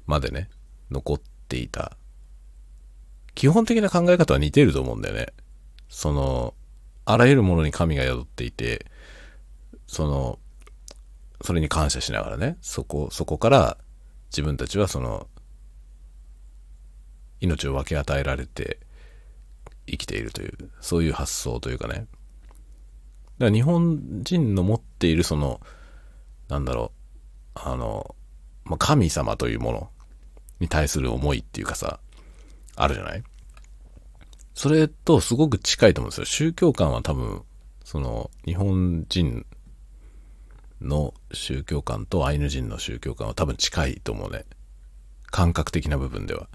[0.06, 0.50] までね、
[0.90, 1.96] 残っていた。
[3.36, 5.28] 基本的な考え方は似てると思うんだよね。
[5.88, 6.54] その、
[7.06, 8.86] あらゆるものに神が宿っていて、
[9.86, 10.38] その、
[11.42, 13.78] それに感謝しながらね、そこ、そこから
[14.30, 15.28] 自分たちはその、
[17.40, 18.80] 命を分け与えられて
[19.86, 21.94] 生きているという、そういう発想というかね。
[21.94, 22.08] だか
[23.38, 25.60] ら日本人の持っているその、
[26.48, 26.92] なんだろ
[27.54, 28.16] う、あの、
[28.64, 29.90] まあ、神様というもの
[30.58, 32.00] に対する思いっていうかさ、
[32.74, 33.22] あるじゃない？
[34.56, 36.24] それとすごく近いと思うんですよ。
[36.24, 37.42] 宗教観は多分、
[37.84, 39.44] その、日本人
[40.80, 44.46] の宗教観とアイヌ人の宗教観は多分近いと思うね。
[45.26, 46.48] 感覚的な部分では。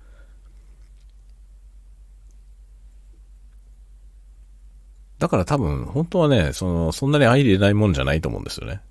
[5.19, 8.81] だから多分、本当はね、その、そんなに相入れないもんじゃないと思うんですよね。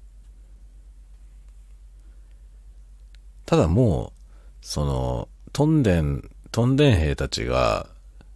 [3.44, 7.88] ただもう、その、トンデン、トンデン兵たちが、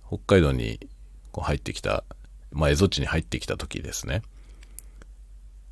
[0.06, 0.80] 北海道に
[1.32, 2.04] こう入ってきた、
[2.52, 4.22] まあ、蝦夷地に入ってきた時ですね。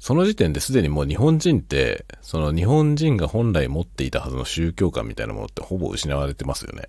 [0.02, 6.88] その時点ですでにもう日本人って、その日本人が本来持っていたはずの宗教観みたいなものってほぼ失われてますよね。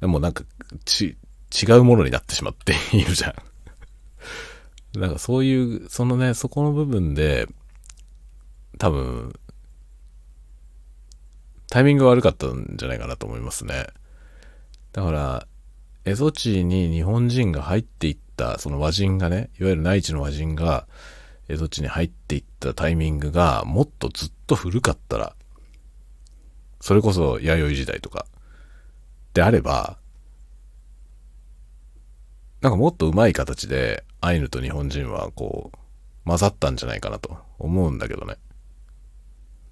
[0.00, 0.44] でもなんか、
[0.86, 1.18] ち、
[1.52, 3.34] 違うものになってしまっているじゃん。
[4.98, 7.46] なんかそういう、そのね、そこの部分で、
[8.78, 9.38] 多分、
[11.68, 13.86] タイミング悪かったんじゃないかなと思いますね。
[14.92, 15.46] だから、
[16.06, 20.86] 蝦夷地に日本人が入っていった、その和人がね、いわゆる内地の和人が、
[21.48, 25.34] 蝦夷地に入っていったタイミングが、もっとずっと古かったら、
[26.80, 28.26] それこそ弥生時代とか、
[29.34, 29.98] であれば、
[32.60, 35.78] なんかもっと上手い形で、アイヌと日本人はこう、
[36.24, 38.36] 混ざったんじゃないかなと思うんだけどね。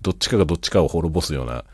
[0.02, 1.64] どっちかがどっちかを滅ぼすような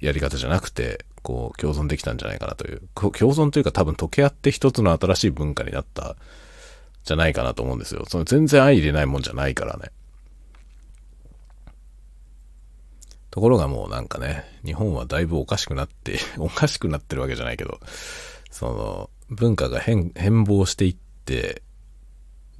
[0.00, 6.16] やり方じゃなくて、こう、共存できたんじゃないかなという、共存というか多分溶け合って一つの新しい文化になった、
[7.04, 8.04] じゃないかなと思うんですよ。
[8.06, 9.90] その全然相入れないもんじゃないからね。
[13.30, 17.80] ところがもうなんかね、日本はだいぶおかしくなって、 おかしくなってるわけじゃないけど、
[18.50, 21.62] その、文化が変、変貌していって、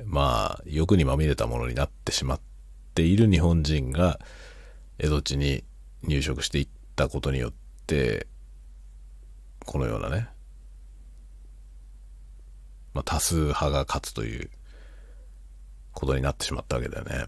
[0.05, 2.41] まあ、欲にまみれたものになってしまっ
[2.95, 4.21] ている日本人が、
[4.99, 5.65] 江戸地に
[6.05, 7.53] 入植していったことによっ
[7.87, 8.29] て、
[9.71, 10.27] このようなね、
[12.93, 14.51] まあ、多数派が勝つという
[15.93, 17.27] ことになってしまったわけだよね。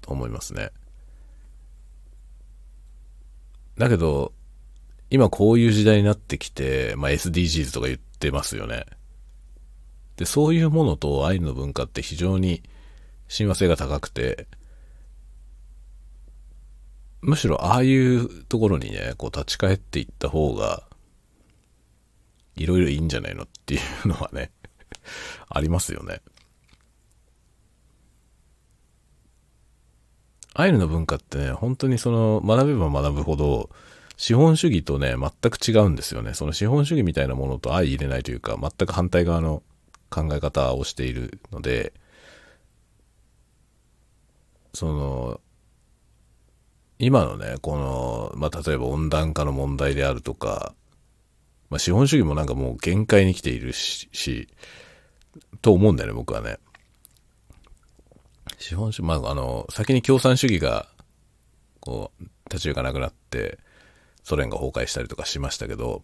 [0.00, 0.70] と思いますね。
[3.76, 4.32] だけど、
[5.10, 8.86] 今こういう時代になってきて、まあ、SDGs とか言ってますよね。
[10.16, 12.62] で、そういうものとアイヌの文化って非常に
[13.28, 14.46] 親和性が高くて、
[17.20, 20.84] むしろああいうところにね、こう立ち返っていった方が、
[22.56, 24.50] いろいろいいんじゃないのっていうのはね
[25.48, 26.20] ありますよね。
[30.58, 33.68] アイヌの文化ってね、本当にその学べば学ぶほど、
[34.16, 36.32] 資本主義とね、全く違うんですよね。
[36.32, 39.62] その資本主義みたいなものと相入れないというか、全く反対側の
[40.08, 41.92] 考え方をしているので、
[44.72, 45.40] その、
[46.98, 50.74] 今のね、この、まあ、例えば温暖化の問題であるとか、
[51.70, 54.48] まあ、資本主義もなんかもう限界に来ているし、
[55.62, 56.58] と思うんだよね、僕はね。
[58.58, 60.88] 資本主義、まあ、あの、先に共産主義が、
[61.80, 63.58] こう、立ち行かなくなって、
[64.22, 66.02] ソ連が崩壊したりとかしましたけど、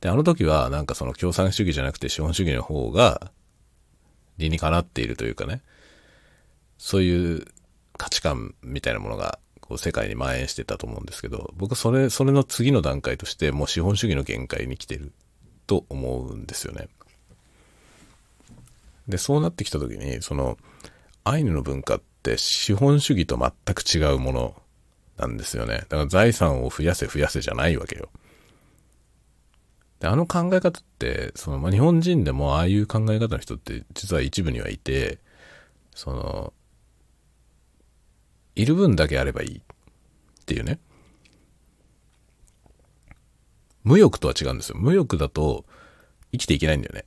[0.00, 3.32] で、あの時はなんかその共産主義じゃなくて資本主義の方が
[4.36, 5.62] 理にかなっているというかね、
[6.78, 7.46] そういう
[7.96, 15.12] 価値観みたいなものがこう世界に蔓延してたと思うんですけど、僕それ、それの次の段階としてもう資本主義の限界に来てる
[15.66, 16.88] と思うんですよね。
[19.06, 20.56] で、そうなってきた時に、その
[21.24, 24.62] アイヌの文化って資本主義と全く違うもの
[25.18, 25.80] なんですよね。
[25.80, 28.08] だから財産を増やせ増やせじゃないわけよ。
[30.00, 35.18] で、あの考え方って、その、まあ、日本人でもああいう考え方の人って実は一部にはいて、
[35.94, 36.54] その、
[38.58, 39.62] いる分だけあればいいっ
[40.44, 40.78] ていうね。
[43.84, 44.76] 無欲とは違うんですよ。
[44.78, 45.64] 無欲だと
[46.32, 47.04] 生きていけないんだよね。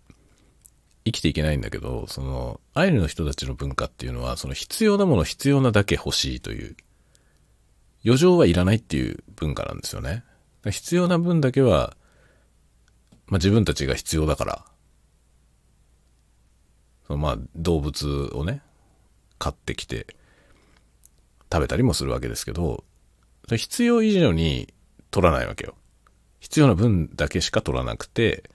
[1.05, 6.75] 生きていけないんだけど、その、アイヌの人たちの文化っていうのは、その必要なもの必要なだけ欲しいという、
[8.03, 10.23] 余剰はいらないっていう文化なんですよね。
[10.69, 11.95] 必要な分だけは
[13.31, 14.65] まあ、自分たちが必要だから、
[17.07, 18.61] そのまあ動物をね、
[19.39, 20.05] 買ってきて
[21.51, 22.83] 食べたりもするわけですけど、
[23.49, 24.73] 必要以上に
[25.09, 25.75] 取らないわけよ。
[26.39, 28.49] 必要な分だけしか取らなくて、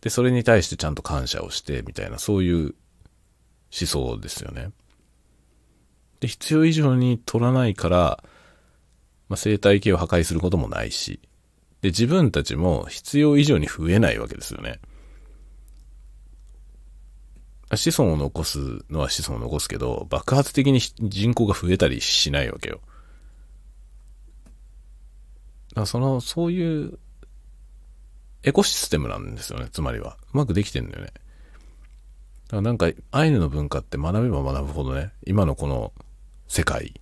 [0.00, 2.74] で、それに対してちゃんと感謝をして、みたいな、そういう
[3.70, 4.70] 思想ですよね。
[6.20, 8.24] で、必要以上に取らないから、
[9.28, 11.20] まあ、生態系を破壊することもないし、
[11.82, 14.80] で、自分たちも必要以上に増えないわけですよね。
[17.76, 18.58] 子孫を残す
[18.90, 22.80] のは子孫を残すけど、爆発的に人口が増えたりしないわけよ。
[25.70, 26.98] だからその、そういう
[28.42, 30.16] エコシステムなんですよね、つまりは。
[30.32, 31.12] うまくできてんだよね。
[32.46, 35.92] だからなんか、アイヌの文化って学べば学ぶほどね、今のこの
[36.46, 37.00] 世界、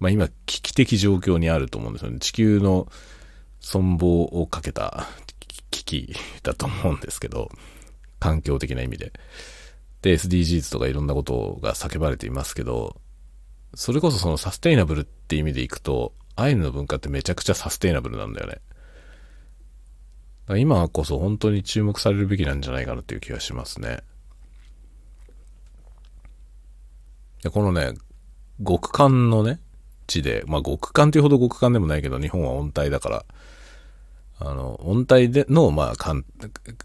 [0.00, 2.18] まあ今危機的状況にあると思うんですよね。
[2.18, 2.88] 地球の
[3.60, 5.06] 存亡をかけた
[5.70, 7.50] 危機だと思うんですけど、
[8.18, 9.12] 環境的な意味で。
[10.02, 13.00] で、SDGs とかいろんなことが叫ばれていますけど、
[13.74, 18.60] それこそそのサステイナブルって意味でいくと、アイヌの文化ってめちゃくちゃサステイナブルなんだよね。
[20.60, 23.98] 今こそ本当に注目されるべきなんじゃないかなっていう気がしますね。
[27.42, 27.92] でこのね、
[28.66, 29.60] 極寒のね、
[30.06, 33.24] 地で、まあ極寒っていうほど極寒でもないけど、日本は温帯だから、
[34.40, 36.14] あの、温帯での、まあ、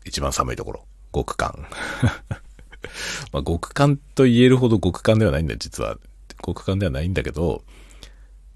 [0.05, 0.85] 一番寒いところ。
[1.13, 1.67] 極寒。
[3.31, 5.97] まあ、極寒と言えるほど極寒ではないんだ、実は。
[6.45, 7.63] 極寒ではないんだけど、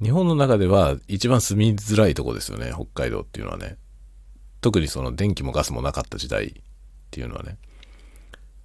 [0.02, 3.78] 日本の中では一番住みづらいとこですよね、北海道っていうのはね。
[4.62, 6.54] 特にその電気もガスもなかった時代っ
[7.12, 7.58] ていうのはね。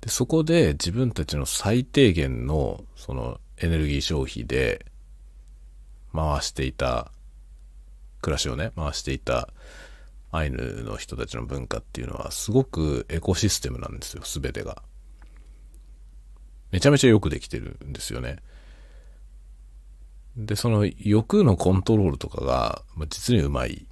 [0.01, 4.86] で、そこで自分たちの最低限のそのエネルギー消費で
[6.12, 7.12] 回していた、
[8.20, 9.49] 暮らしをね、回していた
[10.32, 14.82] アイヌの人たちの文化っていうのはすごくエコシステムなんですよ、すべてが。
[16.70, 18.38] めちゃめちゃよくできてるんですよね。
[20.36, 23.86] で、その欲のコントロールとかが、まあ、実にうまい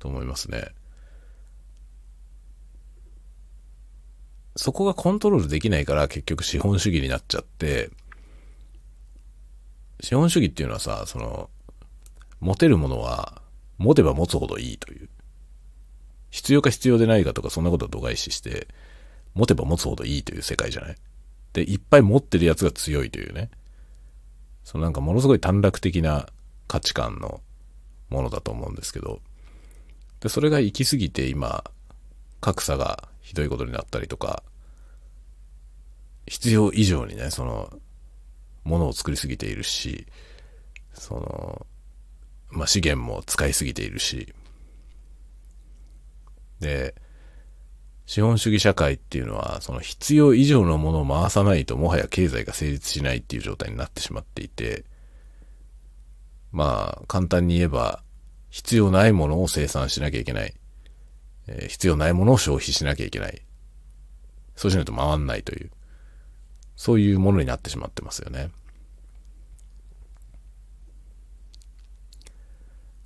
[0.00, 0.66] と思いますね。
[4.56, 7.90] そこがコントロールできないから結局資本主義になっちゃって、
[10.00, 11.50] 資本主義っていうのはさ、その、
[12.40, 13.42] 持てるものは
[13.78, 15.08] 持てば持つほどいいという。
[16.36, 18.68] 必要か必要でないかとかそんなことは度外視して、
[19.32, 20.96] 持てば持つほどいいという世界じゃない？
[21.54, 23.48] で、いっぱい持ってるやつが強いというね。
[24.62, 26.28] そのなんかものすごい短絡的な
[26.68, 27.40] 価値観の
[28.10, 29.20] ものだと思うんですけど、
[30.20, 31.64] で、それが行き過ぎて今、
[32.42, 34.42] 格差がひどいことになったりとか、
[36.26, 37.72] 必要以上にね、その、
[38.64, 40.06] ものを作りすぎているし、
[40.92, 41.66] その、
[42.50, 44.34] まあ、資源も使いすぎているし、
[46.60, 46.94] で、
[48.06, 54.84] 資本主義社会っていうのは、その必要以上のものを回さないともはや経済が成立しないっていう状態になってしまっていて、
[56.52, 58.02] まあ、簡単に言えば、
[58.50, 60.54] 必要ないものを生産しなきゃいけない。
[61.48, 63.42] えー、必要ないものを消費しなきゃいけない。
[64.54, 65.70] そうしないと回んないという、
[66.76, 68.50] そういうものになってしまってますよね。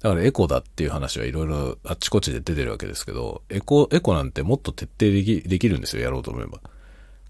[0.01, 6.61] だからエコだっていう話はいろいろあっちこっちで出てるわけですけど、エコ、エコなんてもっと徹底でき、できるんですよ、やろうと思えば。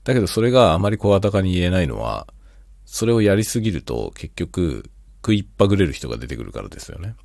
[0.04, 2.28] だけどそれがあまり声高に言えないのは、
[2.84, 4.88] それをやりすぎると結局
[5.22, 7.16] 食いっぱぐれる人が出てくるからですよね。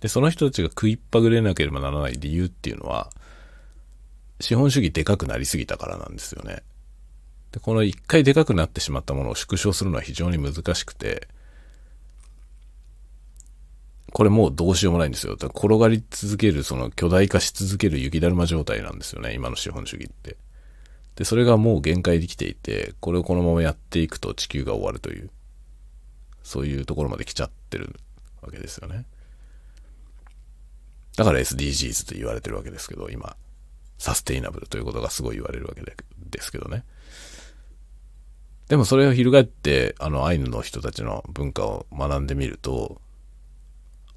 [0.00, 3.10] で、その人たちが食いっぱぐれなければならない理由っていうのは、
[4.40, 6.62] 資本主義でかくなりすぎたからなんですよね。
[7.52, 11.28] で、この一回でかくなってしまったものを縮小するのは非常に難しくて、
[14.16, 15.34] これもうどうしようもないんですよ。
[15.34, 20.38] 転がり続ける、その巨大化し続ける雪だるま状態なんですよね、今の資本主義って。
[21.16, 25.28] で、それがもう限界できていて、これをこのままやっていくと地球が終わるという、
[26.42, 27.94] そういうところまで来ちゃってる
[28.40, 29.04] わけですよね。
[31.18, 33.36] だから SDGs と言われてるわけですけど、今、
[33.98, 36.86] サステイナブルということがすごい言われるわけですけどね。
[38.68, 43.02] でもそれを翻って、あのアイヌの人たちの文化を学んでみると、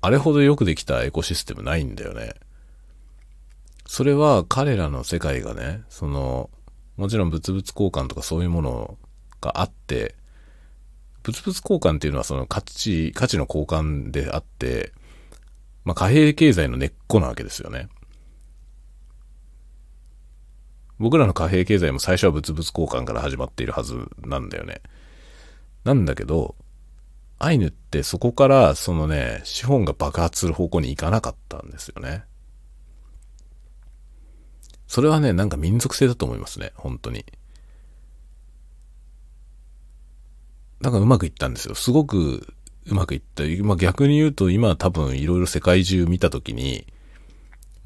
[0.01, 2.33] あれほどよくできたエコシステムないんだよね。
[3.85, 6.49] それは彼らの世界がね、その、
[6.95, 8.97] もちろん物々交換とかそういうもの
[9.41, 10.15] があって、
[11.23, 14.93] 物々交換っていうのはその価値、価値の交換であって、
[15.85, 17.89] まあ貨幣経済の根っこなわけですよね。
[20.99, 24.81] 僕らの貨幣経済も最初は物々交換から始まっているはずなんだよね。
[25.83, 26.55] なんだけど、
[27.39, 32.23] アイヌってそこからそのね、資本が爆発する方向に行かなかったんですよね。
[34.87, 37.25] それはね、なんか民族性だと思いますね、本当に。
[40.81, 41.75] なんかうまくいったんですよ。
[41.75, 42.53] すごく
[42.85, 43.43] うまくいった。
[43.63, 46.87] まあ、逆に言うと今多分いろいろ世界中見たときに、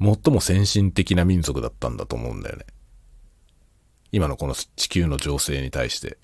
[0.00, 2.66] 最も先進的な民族だったんだと思うんだよね。
[4.10, 6.18] 今のこの地球の情勢に対して、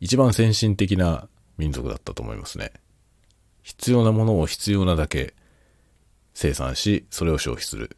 [0.00, 1.28] 一番先進的な
[1.60, 2.72] 民族だったと思いますね。
[3.62, 5.34] 必要なものを必要なだけ
[6.32, 7.94] 生産し、それを消費する。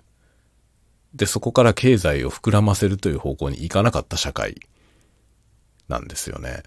[1.15, 4.57] で、そこから経済を膨らませるという方向に行かなかった社会
[5.89, 6.65] なんですよね。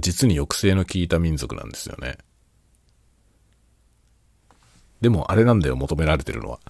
[0.00, 2.18] 実に抑制の効いた民族なんですよね。
[5.00, 6.60] でもあれなんだよ、求められてるのは。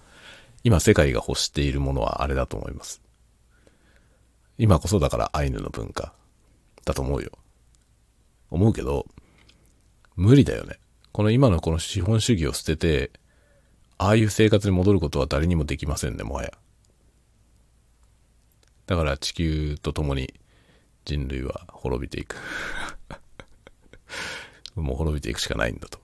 [0.65, 3.03] 今世界が欲しているものはあれだと思います。
[4.57, 6.15] 今こそだからアイヌの文化
[6.87, 7.33] だと思うよ。
[8.51, 9.07] 思うけど、
[10.17, 10.79] 無理だよね。
[11.13, 13.11] この今のこの資本主義を捨てて、
[13.99, 16.53] ああいう生活に戻ることは誰にもできませんね、もはや。
[18.87, 20.35] だから地球と共に
[21.05, 22.37] 人類は滅びていく。
[24.75, 26.01] もう滅びていくしかないんだと。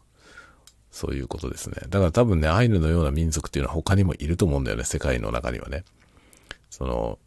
[0.91, 1.77] そういうことですね。
[1.89, 5.85] だから多分ね、アイヌのような民族っていうのは他にもいると思うんだよね、世界の中にはね。
[6.71, 7.19] その、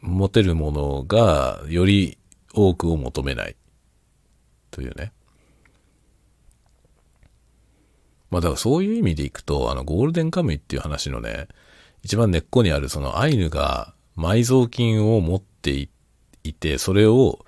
[0.00, 2.18] 持てるものがより
[2.58, 3.56] 多くを求めない
[4.70, 5.12] というね。
[8.30, 11.48] まあだからそういう意味でいくと、あのゴールデンカムイっていう話のね、
[12.02, 15.88] 一番根っこにあるそのアイヌが埋蔵金を持ってい
[16.52, 17.44] て、それを、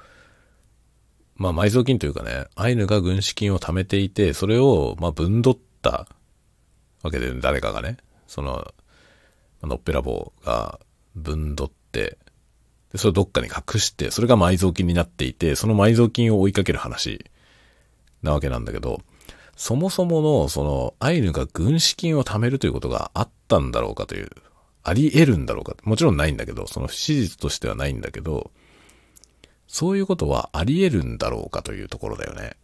[1.37, 6.07] まあ埋蔵金というかね、アイヌが軍資金を貯めていて、それをまあ分取った
[7.03, 8.73] わけで、誰かがね、その、
[9.63, 10.81] のっぺらぼうが
[11.15, 12.19] 分取って、
[12.93, 17.25] で、それをどっかに隠して、それが埋蔵金になっていて、その埋蔵金を追いかける話
[18.23, 19.01] なわけなんだけど、
[19.57, 24.31] そもそもの、その、アイヌが軍資金を貯めるということがあったんだろうかという、
[24.83, 25.77] あり得るんだろうか。
[25.85, 28.51] もちろんないんだけど、その史実としてはないんだけど、
[29.67, 32.57] そういうことはあり得るんだろうかというところだよね。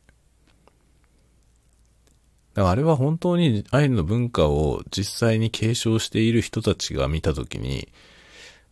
[2.54, 7.92] だからあれは本当にアイヌの文化を実際に継承している人たちが見たときに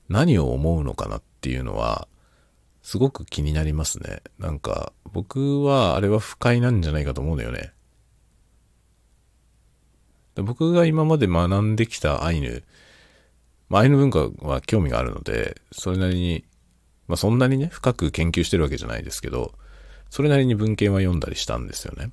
[0.08, 2.08] 何を思うのかなっっていうのは、
[2.80, 4.22] すごく気になりますね。
[4.38, 7.72] なんか、僕はあれは不快なんじゃないかと思うのよね。
[10.36, 12.64] 僕が今まで学んできたアイヌ、
[13.68, 16.44] まあ、アイヌ文化は興味があるので、それなりに、
[17.08, 19.52] まあ、そんなにね、深く研究してるわけじゃないですけど、
[20.08, 22.10] それなりに文献は読んだりしたんですよね。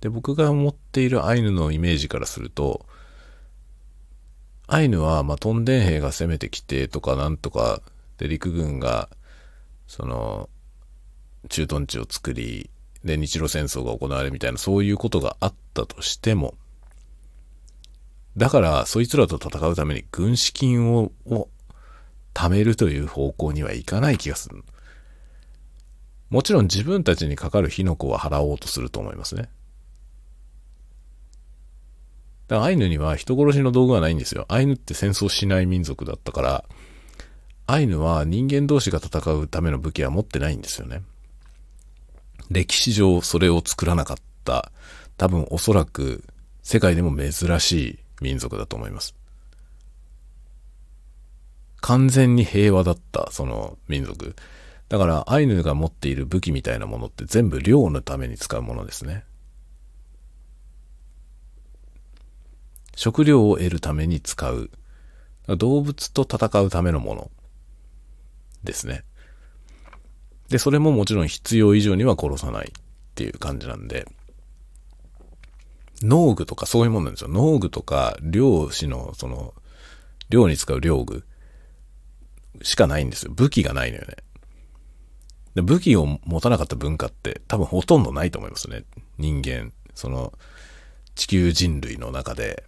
[0.00, 2.86] で、僕が持っているアイヌのイメージからすると、
[4.66, 7.82] アイヌは、まあ、トンデン兵が攻めてきてとかなんとか
[8.18, 9.08] で、陸軍が、
[9.86, 10.48] その、
[11.48, 12.70] 駐屯地を作り、
[13.04, 16.54] で、日露戦争が行われるみたいな、そういうことがあったとしても、
[18.36, 21.48] だから、そいつらと戦うために軍資金を、を
[22.32, 24.64] 貯めるという方向にはいかない気がする。
[26.30, 29.48] もちろん自分たちにかかる火の粉は払おうとすると思いますね。
[32.48, 34.44] だからアイヌには人殺しの道具はないんですよ。
[34.48, 36.64] アイヌって戦争しない民族だったから、
[37.66, 41.02] アイヌは人間同士が戦うための武器は持ってないんですよね。
[42.50, 44.70] 歴史上それを作らなかった、
[45.16, 46.24] 多分おそらく
[46.62, 49.14] 世界でも珍しい民族だと思います。
[51.80, 54.36] 完全に平和だった、その民族。
[54.88, 59.24] だからアイヌが持っている武器みたいなものって全部漁のために使うものですね。
[62.94, 64.70] 食料を得るために使う。
[65.48, 67.30] 動物と戦うためのもの。
[68.64, 69.04] ですね。
[70.48, 72.72] で、それももちろん必要以上には殺さないっ
[73.14, 74.06] ていう感じなんで、
[76.02, 77.28] 農具とかそういうもんなんですよ。
[77.28, 79.54] 農具とか、漁師の、その、
[80.28, 81.24] 漁に使う漁具
[82.62, 83.32] しかないんですよ。
[83.32, 84.16] 武器がないのよね。
[85.54, 88.84] で武器を持たなかった文化って多分ほとんどないと思いますね。
[89.18, 90.32] 人間、その、
[91.14, 92.64] 地球人類の中で、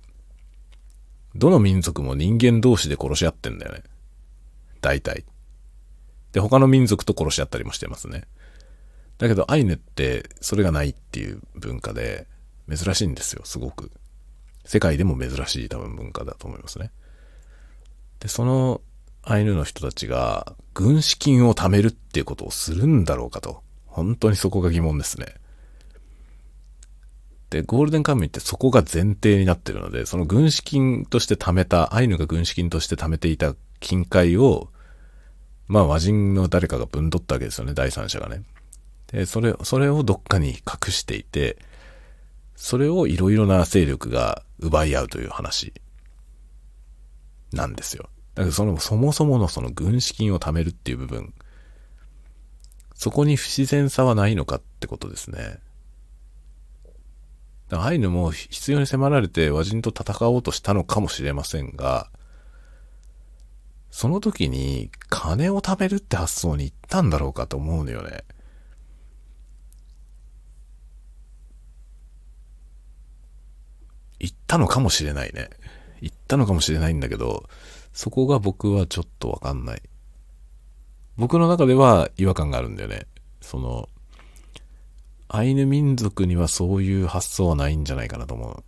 [1.34, 3.82] どの民族も人間同士で殺し合ってんだよね。
[4.80, 5.24] 大体。
[6.36, 8.24] で、他の民族と殺し合ったりもしてますね。
[9.16, 12.26] だけどアイヌってそれがないっていう文化で
[12.68, 13.90] 珍しいんですよ、すごく。
[14.66, 16.90] 世界でも珍しい多分文化だと思いますね。
[18.20, 18.82] で、その
[19.22, 23.62] アイヌの人たちが軍資金を貯めるっていうことをするんだろうかと。
[23.86, 25.36] 本当にそこが疑問ですね。
[27.48, 34.68] で、ゴールデンカムイってそこが前提になってるので、その軍資金として貯めた、アイヌが軍資金として貯めていた金塊を、
[35.68, 38.42] まあ和人の誰かが分取ったわけですよね、第三者がね。
[39.08, 41.58] で、それ、それをどっかに隠していて、
[42.54, 45.72] それをいろいろな勢力が奪い合うという話
[47.52, 48.08] なんですよ。
[48.34, 51.34] だからその、そもそものその軍資金を貯めるっていう部分、
[52.94, 55.58] そこに不自然さはないのかってことですね。
[57.70, 62.10] アイヌも必要に迫られて和人と戦おうとしたのかもしれませんが、
[63.96, 68.24] その時に金を貯めるって発想に行ったんだろうかと思うのよね。
[74.20, 75.48] 行ったのかもしれないね。
[76.02, 77.48] 行ったのかもしれないんだけど、
[77.94, 79.82] そこが僕はちょっとわかんない。
[81.16, 83.06] 僕の中では違和感があるんだよね。
[83.40, 83.88] その、
[85.28, 88.64] アイヌ民族にはそういう発想はないんじゃないかなと思う。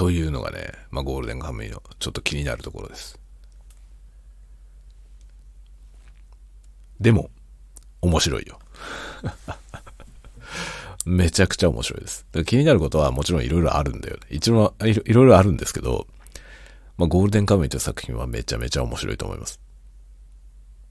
[0.00, 3.20] というのがね、まあ、ゴールデンカムイのちょっと気になるところです。
[6.98, 7.28] でも、
[8.00, 8.58] 面白いよ。
[11.04, 12.24] めちゃくちゃ面白いです。
[12.46, 14.22] 気になることはもちろんいろいろあるんだよね。
[14.30, 16.06] 一応いろいろあるんですけど、
[16.96, 19.60] まあ、ゴールデンカムイという作品はめちゃめちゃ面白いと思います。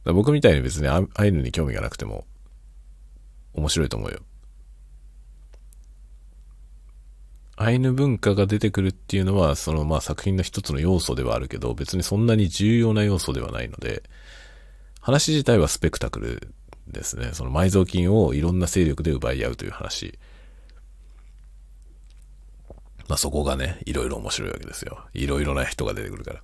[0.05, 2.27] 僕みたいに別にアイヌに興味がなくても
[3.55, 4.19] 面白いと思うよ。
[7.61, 14.01] アイヌ文化が出てくるっていうのは、そのまあ作品の一つの要素ではあるけど、別にそんなに重要な要素ではないので、
[15.01, 16.53] 話自体はスペクタクル
[16.87, 17.31] ですね。
[17.33, 20.17] その埋蔵金をいろんな勢力で奪い合うという話。
[23.09, 25.03] まあそこがね、いろいろ面白いわけですよ。
[25.13, 26.41] いろいろな人が出てくるから。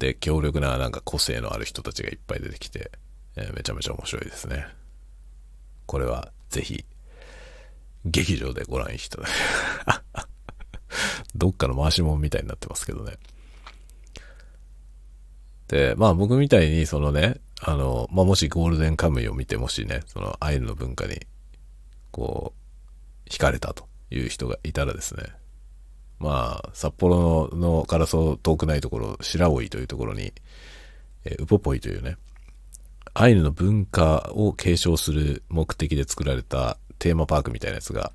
[0.00, 2.90] で、強力ななんか個性のある人たちがいっぱい出てきて、
[3.36, 4.66] えー、めちゃめちゃ面白いですね。
[5.86, 6.84] これはぜひ
[8.06, 10.02] 劇場でご覧いただ
[11.34, 13.14] どっかの回し物みたいになってますけどね。
[15.68, 21.20] で、まあ僕みたいにそのね、あの、まあもしゴールデンカムイを見てもしね、そのアイヌの文化に、
[22.10, 22.54] こ
[23.26, 25.24] う、惹かれたという人がいたらですね、
[26.18, 30.32] まあ、札幌のからそう遠くないところ、白老というところに、
[31.24, 32.16] えウポポイというね、
[33.12, 38.12] アイヌの文化を継承する目的で作られたテーマパークみたいなやつが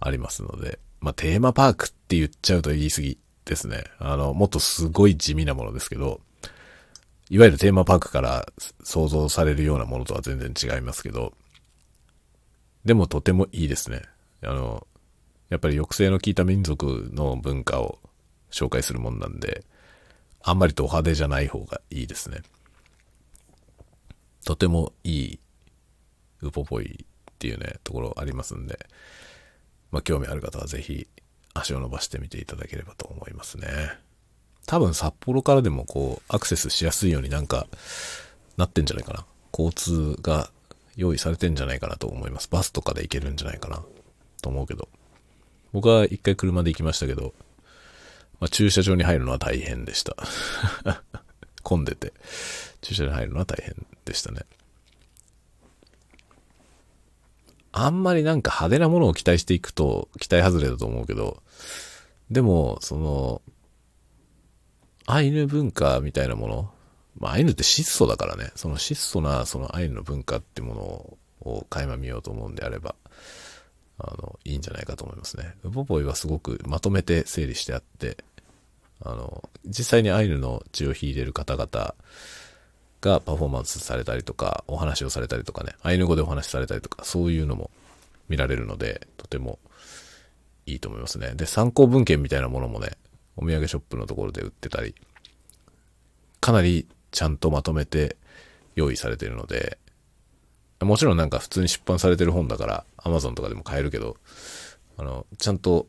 [0.00, 3.84] ありますので、まあ、テーマパークって言っちゃうと言い過ぎですね。
[3.98, 6.20] あの、もっとすごい地味なものですけど、
[7.30, 8.46] いわゆるテーマパークから
[8.82, 11.32] 想像されるようなものとは全然違いますけど、
[12.84, 14.02] でもとてもいいですね。
[14.42, 14.86] あの、
[15.48, 17.98] やっぱり抑制の効いた民族の文化を
[18.50, 19.64] 紹介するもんなんで、
[20.42, 22.42] あんまりド派手じゃない方がいいですね。
[24.44, 25.40] とてもいい
[26.42, 27.06] ウポポイ
[27.44, 28.78] っていうね、ところありますんで、
[29.90, 31.06] まあ、興味ある方はぜひ
[31.52, 33.68] 足を伸ばしてみていただければと思いますね。
[34.66, 37.66] 多分札幌からでもこう、アクセスしやすいようになんか、
[38.56, 39.26] なってんじゃないかな。
[39.52, 40.50] 交通が
[40.96, 42.48] 用意されてんじゃないかなと思います。
[42.50, 43.82] バスとかで行けるんじゃないかな、
[44.40, 44.88] と思うけど。
[45.74, 47.34] 僕は一回車で行きましたけど、
[48.40, 50.16] まあ、駐車場に入るのは大変でした。
[51.62, 52.14] 混んでて、
[52.80, 54.46] 駐車場に入るのは大変でしたね。
[57.76, 61.42] あんまりなんか派手なものを期待していくと期待外れだと思うけど、
[62.30, 63.42] でも、その、
[65.06, 66.70] アイヌ文化みたいなもの、
[67.18, 70.74] まあ、アイヌって質素だからね、その質素なそのアイヌの文化っても
[71.42, 72.94] のを垣間見ようと思うんであれば、
[73.98, 75.56] あの、いいんじゃないかと思いますね。
[75.64, 78.18] ウポポイはすごくまとめて整理してあって、
[79.00, 81.94] あの、実際にアイヌの血を引いてる方々
[83.04, 87.70] がパフォーマンスされたりとか、お話をされたりとかね、アイヌ語でお話しされたりとか、そういうのも
[88.28, 89.58] 見られるので、とても
[90.64, 91.34] いいと思いますね。
[91.34, 92.92] で、参考文献みたいなものもね、
[93.36, 94.94] お土産ショップのところで売ってたり、
[96.40, 98.16] かなりちゃんとまとめて
[98.74, 99.78] 用意されているので、
[100.80, 104.16] もちろんなんか普通に出版されてる本だから Amazon とかでも買えるけど、
[104.96, 105.86] あの、ちゃんと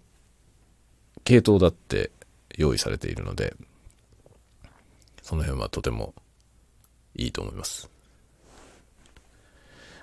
[1.23, 2.11] 系統だって
[2.57, 3.55] 用意されているので、
[5.21, 6.13] その辺はとても
[7.15, 7.89] いいと思います。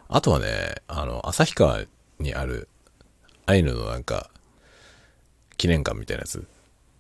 [0.09, 1.85] あとはね、あの、旭川
[2.19, 2.69] にある
[3.47, 4.31] アイヌのなんか、
[5.57, 6.47] 記念館みたいなやつ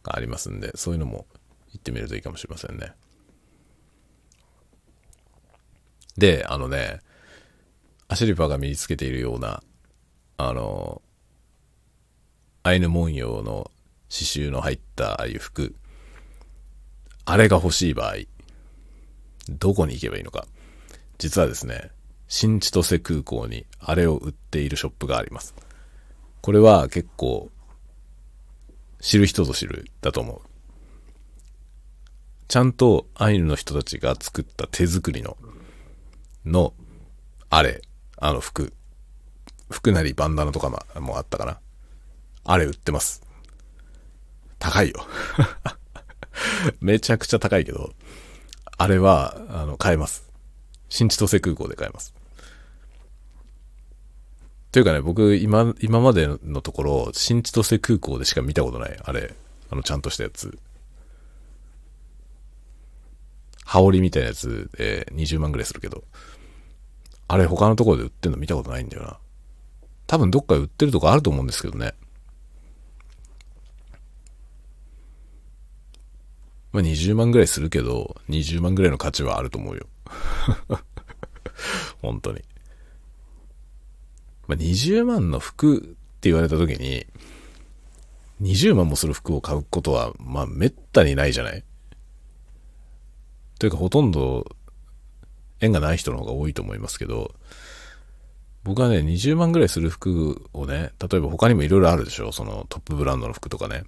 [0.02, 1.26] がありますんで、そういうのも
[1.72, 2.92] 行ってみるといいかもしれませんね。
[6.16, 7.00] で、あのね、
[8.08, 9.62] アシリパが身につけているような、
[10.36, 11.00] あの、
[12.62, 13.70] アイヌ文様の
[14.08, 15.74] 刺繍の入ったああいう服、
[17.24, 18.14] あれが欲しい場合、
[19.48, 20.46] どこに行けばいいのか。
[21.18, 21.90] 実はですね、
[22.28, 25.54] 新千歳空港にあれを売っているショップがあります。
[26.40, 27.50] これは結構、
[29.00, 30.40] 知る人ぞ知るだと思う。
[32.48, 35.36] ちゃんとアイヌの人たちが作った手作りの、
[36.44, 36.74] の、
[37.50, 37.82] あれ、
[38.18, 38.72] あの服、
[39.70, 40.70] 服なりバンダナとか
[41.00, 41.60] もあったかな。
[42.44, 43.22] あれ売ってます。
[44.58, 45.06] 高いよ。
[46.80, 47.92] めちゃくちゃ高いけど、
[48.78, 50.28] あれは、あの、買えます。
[50.88, 52.14] 新千歳空港で買えます。
[54.72, 58.98] というかね、僕、今、今までのところ、新千歳空港でしか見たことない。
[59.02, 59.34] あれ、
[59.70, 60.58] あの、ちゃんとしたやつ。
[63.64, 66.04] 羽織みたいなやつで20万ぐらいするけど、
[67.28, 69.18] あれ他のところで売ってんの見たことないんだよな。
[70.06, 71.94] 多分どっか売ってるとこあると思うんですけどね。
[76.72, 79.86] まあ、20万ぐらいするけど、20万ぐらいの価値はあると思うよ。
[82.00, 82.42] 本当に。
[84.48, 87.06] まあ、20万の服って言われた時に、
[88.40, 91.62] 20万もする服を買うことは、まあ、めったにないじゃない？
[93.58, 94.56] というか、ほとんど、
[95.60, 97.34] 縁がない人の方が多いと思いますけど、
[98.64, 102.32] 僕はね、20万ぐらいする服をね、例えば他にもいろいろあるでしょ？
[102.32, 103.84] そのトップブランドの服とかね。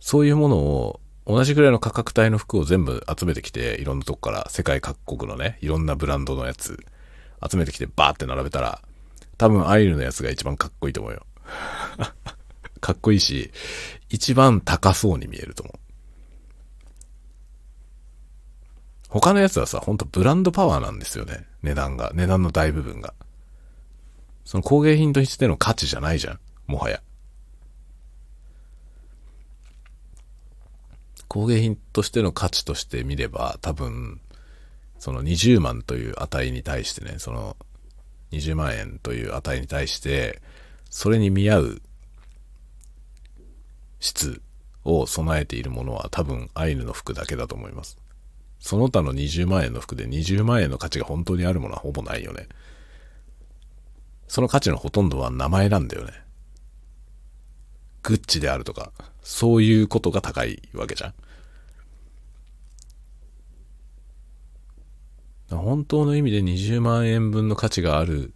[0.00, 6.84] そういうものを同じぐらいの価格帯の服を全部集めてきて、いろんなとこから世界各国のね、いろんなブランドのやつ
[7.50, 8.82] 集めてきてバーって並べたら、
[9.38, 11.26] 多分アイルのやつが一番かっこいいと思うよ。
[12.80, 13.50] かっこいいし、
[14.10, 15.78] 一番高そうに見えると思う。
[19.08, 21.46] 他のやつはさ、ほんとブランドパワーなんですよね。
[21.62, 22.10] 値段が。
[22.14, 23.14] 値段の大部分が。
[24.44, 26.40] その工芸品としての価値じゃないじゃん。
[26.66, 27.00] もはや。
[31.34, 34.20] 工芸品としての価値として見れば、多分、
[35.00, 37.56] その20万という値に対してね、その
[38.30, 40.40] 20万円という値に対して、
[40.90, 41.82] それに見合う
[43.98, 44.40] 質
[44.84, 47.98] を備えているものは多分アイヌの服だけだと思います。
[48.60, 52.46] その他の20万円の服で20万円の価値が本当にあるものはほぼないよね。
[54.28, 56.12] その価値のほとんどは名前なんだよね。
[58.04, 58.92] グッチであるとか、
[59.24, 61.14] そういうことが高いわけじゃん。
[65.64, 68.34] 本当の意味で20万円分の価値がある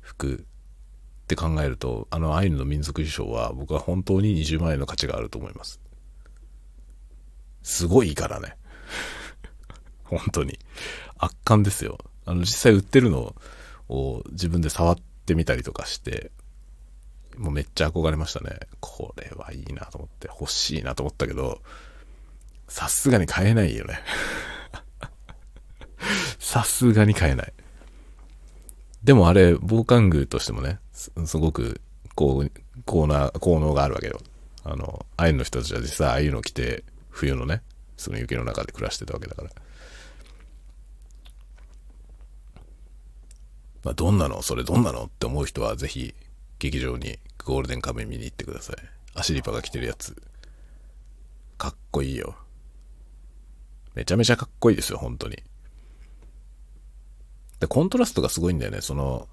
[0.00, 5.80] 服って考えると、あのアイヌの民族衣装は僕は本当に20万円の価値があると思います。
[7.62, 8.56] すごいいいからね。
[10.04, 10.58] 本当に。
[11.18, 11.98] 圧巻ですよ。
[12.26, 13.34] あの実際売ってるの
[13.88, 14.96] を自分で触っ
[15.26, 16.32] てみたりとかして、
[17.36, 18.58] もうめっちゃ憧れましたね。
[18.80, 21.62] これはいいなと思って、欲しいなと思ったけど、
[22.68, 24.00] さすがに買えないよね。
[26.38, 27.52] さすがに買えない。
[29.04, 31.80] でもあれ、防寒具としてもね、すごく、
[32.14, 32.52] こう、
[32.84, 34.20] 効能、効能があるわけよ。
[34.64, 37.62] あの、アイヌの人たちは実際ああいうの着て、冬のね、
[37.96, 39.50] その雪の中で暮らしてたわけだから。
[43.82, 44.42] まあ、どんなの？
[44.42, 45.06] それどんなの？
[45.06, 46.14] って思う人はぜひ、
[46.60, 48.76] 劇場にゴールデンカムイ見に行ってください。
[49.14, 50.14] アシリパが着てるやつ。
[51.58, 52.36] かっこいいよ。
[53.94, 55.42] めちゃめちゃかっこいいですよ、本当に。
[57.62, 58.80] で、コントラストがすごいんだよね。
[58.80, 59.28] その、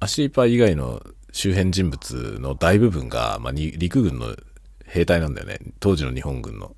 [0.00, 4.34] アシリパ以外の周辺人物の大部分が、まあ、陸軍の
[4.84, 5.60] 兵隊なんだよね。
[5.78, 6.74] 当時の日本軍の。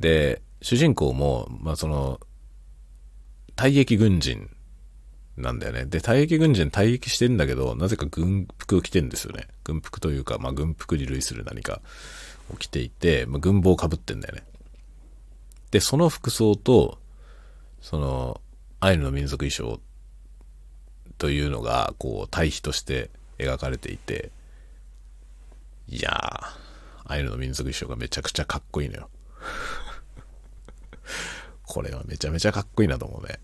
[0.00, 2.18] で、主人公も、まあ、その、
[3.56, 4.48] 退役軍人
[5.36, 5.84] なんだよね。
[5.84, 9.48] で、退役軍人退役してんだけど、なぜか軍服を着てんですよね。
[9.64, 11.82] 軍服というか、まあ、軍服に類する何か
[12.50, 14.44] を着ていて、まあ、軍帽をかぶってんだよね。
[15.70, 16.98] で、その服装と、
[17.82, 18.40] その、
[18.82, 19.80] アイヌの民族衣装
[21.16, 24.32] というのが、こう、対比として描かれていて、
[25.86, 29.08] いやー、アイヌの民族衣装がめちゃくちゃかっこいいのよ。
[31.64, 33.38] これはめちゃめちゃかっこいいなと思うね。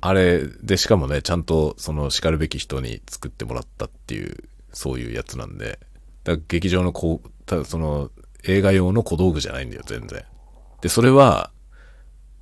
[0.00, 5.80] あれで、しかもね、ちゃんとその叱るべき人に作ってもらったっていう、そういうやつなんで、
[6.22, 8.12] だから劇場のこう、ただその
[8.44, 10.24] 映画用の小道具じゃないんだよ、全然。
[10.82, 11.50] で、それは、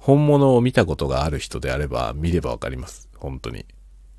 [0.08, 3.10] 本物を見たことがある人であれば見ればわかります。
[3.18, 3.66] 本当に。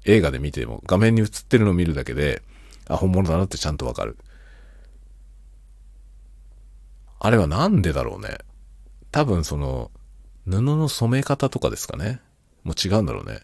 [0.06, 2.44] 映画で見ても画面に映ってるのを見るだけで、
[2.88, 4.16] あ、本物だなってちゃんとわかる。
[7.20, 8.38] あれはなんでだろうね。
[9.10, 9.90] 多分その、
[10.46, 12.22] 布の染め方とかですかね。
[12.64, 13.40] もう違うんだろうね。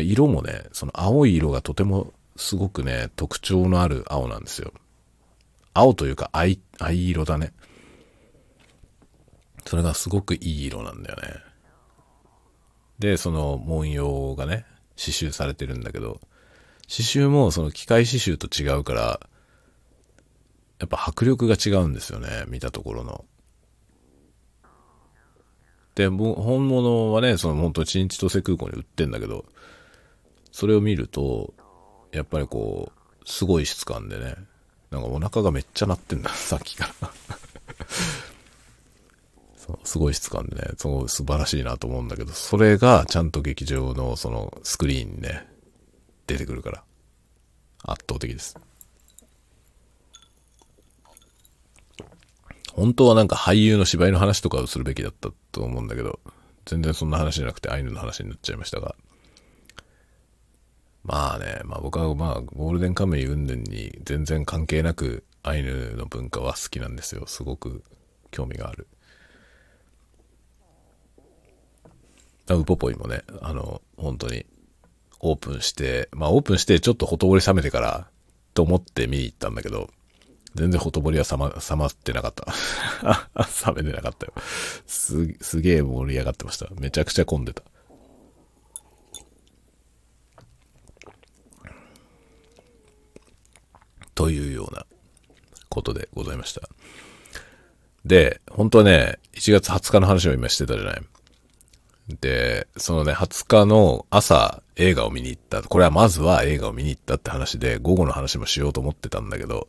[0.00, 4.72] 色もね、その青い色がとてもすごくね、特徴のある青なんですよ。
[5.74, 7.52] 青というか藍、藍色だね。
[9.66, 11.34] それがすごくいい色なんだよね。
[12.98, 14.64] で、その文様がね、
[14.96, 16.20] 刺繍されてるんだけど、
[16.88, 19.20] 刺繍もその機械刺繍と違うから、
[20.78, 23.24] やっぱ迫力が違うんですよね、見たところの。
[25.94, 29.44] で、本物はね、その本当に新千歳空港に売ってんだけど、
[30.50, 31.54] それを見ると、
[32.12, 34.36] やっぱりこう、すごい質感でね、
[34.90, 37.10] なんかお腹がめっちゃ鳴ってんだ、さっきから、
[39.84, 45.46] すごい質感でね、すごい素晴らしいなと思うんだけど、それがちゃんと劇場のそのスクリーンにね、
[46.26, 46.84] 出てくるから、
[47.84, 48.56] 圧倒的です。
[52.72, 56.20] 本当はなんか俳優の芝居の話とかをするべきだったと思うんだけど、
[56.64, 58.94] 全然そんな話じゃなくてアイヌの話になっちゃいましたが。
[61.04, 67.24] まあね、まあ僕はまあゴールデンカムイ云々に全然関係なくアイヌの文化は好きなんですよ。
[67.26, 67.82] すごく
[68.30, 68.86] 興味がある。
[72.48, 74.46] ウポポイもね、あの、本当に
[75.20, 78.08] オープンして、まあオープンしてちょっとほとぼり冷めてから
[78.54, 79.88] と思って見に行ったんだけど、
[80.54, 82.46] 全然ほとぼりは冷ま、冷まってなかった。
[83.72, 84.34] 冷めてなかったよ。
[84.86, 86.68] す、すげえ盛り上がってました。
[86.78, 87.62] めちゃくちゃ混んでた。
[94.14, 94.84] というような
[95.70, 96.68] ことでございました。
[98.04, 101.02] で、本当はね、1月20日の話を今してたじゃない。
[102.08, 105.62] で、そのね、20日の朝映画を見に行った。
[105.62, 109.68] これはまずは映画を見に行ったって話で、午後の話もしようと思ってたんだけど、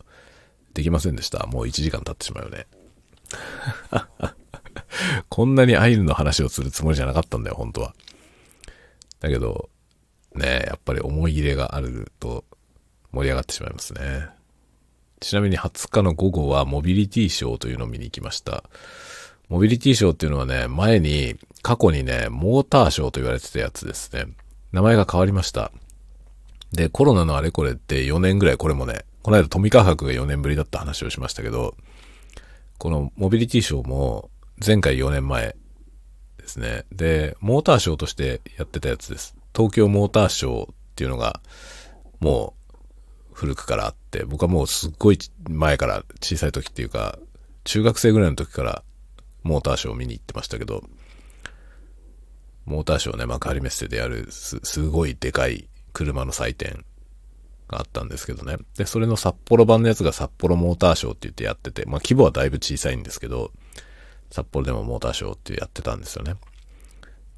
[0.73, 1.45] できませんでした。
[1.47, 2.67] もう1時間経ってしまうよね。
[5.29, 7.93] こんなにアイヌの話をするつもりじゃなかったんだよ、本当は。
[9.19, 9.69] だけど、
[10.36, 12.43] ねやっぱり思い入れがあると
[13.11, 14.27] 盛り上がってしまいますね。
[15.19, 18.63] ちなみに20日の午後はモビリティショーというのを見に行きました。
[19.47, 24.28] モビリティショーっていうのはね、前に、過去にね、モーターショーと言われてたやつですね。
[24.74, 25.72] 名前が変わりました。
[26.74, 31.76] で、コロナのあれこれって4年ぐらいこれもね、この間富川博が4年ぶりだった話をしましたけど、
[32.80, 34.30] このモビリティショーも
[34.64, 35.55] 前回4年前
[36.38, 36.84] ですね。
[36.91, 39.34] で、モーターショーとしてやってたやつです。
[39.55, 41.39] 東京モーターショーっていうのが、
[42.20, 42.74] もう
[43.32, 47.18] 古くからあって、僕はもうすっごい前から小さい時っていうか、
[47.64, 48.84] 中学生ぐらいの時から
[49.43, 50.84] モーターショーを見に行ってましたけど、
[52.66, 56.86] モーターショーね、幕張メッセでやるす、すごいでかい車の祭典
[57.68, 58.57] があったんですけどね。
[58.78, 63.51] で、それの札幌版のやつが札幌モーターショーって言ってやってて、まあ規模はだいぶ小さいんですけど、
[64.32, 66.36] 札幌でもモーターショーってやってたんですよね。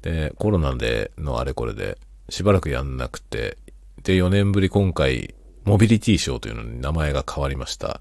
[0.02, 1.98] で、コロナでのあれこれで
[2.28, 3.58] しばらくやんなくて、
[4.02, 8.00] で、4年ぶり今回、モビリティショーというのに名前が変わりました。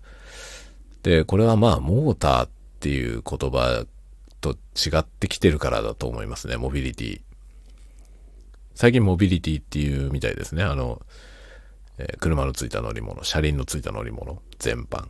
[1.04, 2.50] で、これはまあ、モーターっ
[2.80, 3.86] ていう言葉
[4.54, 7.22] と違ってきてるからだと思いますね、モビリティ。
[8.76, 10.64] 最近モビリティっていうみたいですね。
[10.64, 11.02] あの、
[11.98, 15.08] えー、車のついた乗り物、車輪のついた乗り物、全般。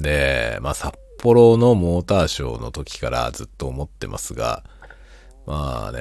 [0.00, 4.64] で、まあ、札幌のモーターショーの時からずっと思ってますが、
[5.46, 6.00] まあね、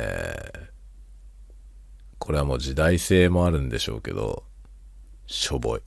[2.18, 4.44] これはもう時代性もあるんでしょうけど、
[5.28, 5.82] しょぼい。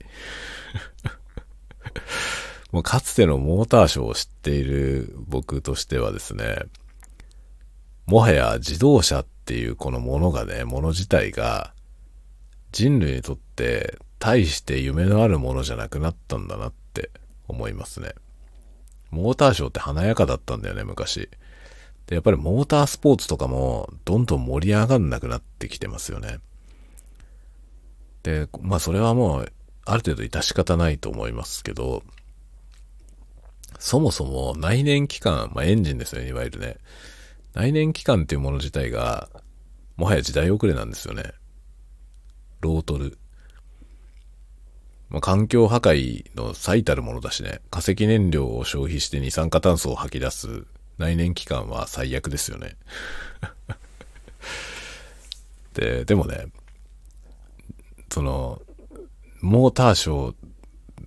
[2.77, 6.59] もうかつてのモーターショーを知っている僕としてはですね、
[8.05, 11.73] もはや自動車っていうこのものがね、もの自体が
[12.71, 17.09] 人類にとって大して夢のあるものじゃなくなったんだなって
[17.47, 18.13] 思いますね。
[19.09, 21.29] モーターショーって華やかだったんだよね、昔。
[22.05, 26.37] で、やっぱりモータースポーツとかもどんどん盛り上がんなくなってきてますよね。
[28.21, 29.51] で、まあそれはもう
[29.85, 32.03] ある程度致し方ないと思いますけど、
[33.79, 36.77] そもそも内燃機関、まあエンジンですよね、いわゆるね。
[37.53, 39.29] 内燃機関っていうもの自体が、
[39.95, 41.31] もはや時代遅れなんですよね。
[42.61, 43.17] ロートル。
[45.09, 47.61] まあ、環境破壊の最たるものだしね。
[47.71, 50.65] 化石燃料を消費して二酸化炭素を吐き出す
[50.97, 52.75] 内燃機関は最悪ですよね。
[55.73, 56.47] で、でもね、
[58.11, 58.61] その、
[59.41, 60.35] モーターショー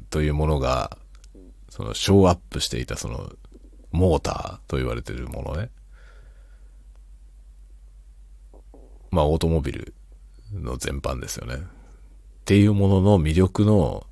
[0.09, 0.97] というものが、
[1.81, 3.33] その、ショーアップしていたその、
[3.91, 5.71] モーターと言われてるものね。
[9.11, 9.95] まあ、オートモビル
[10.53, 11.55] の全般ですよね。
[11.55, 11.59] っ
[12.45, 14.07] ていうものの魅力の、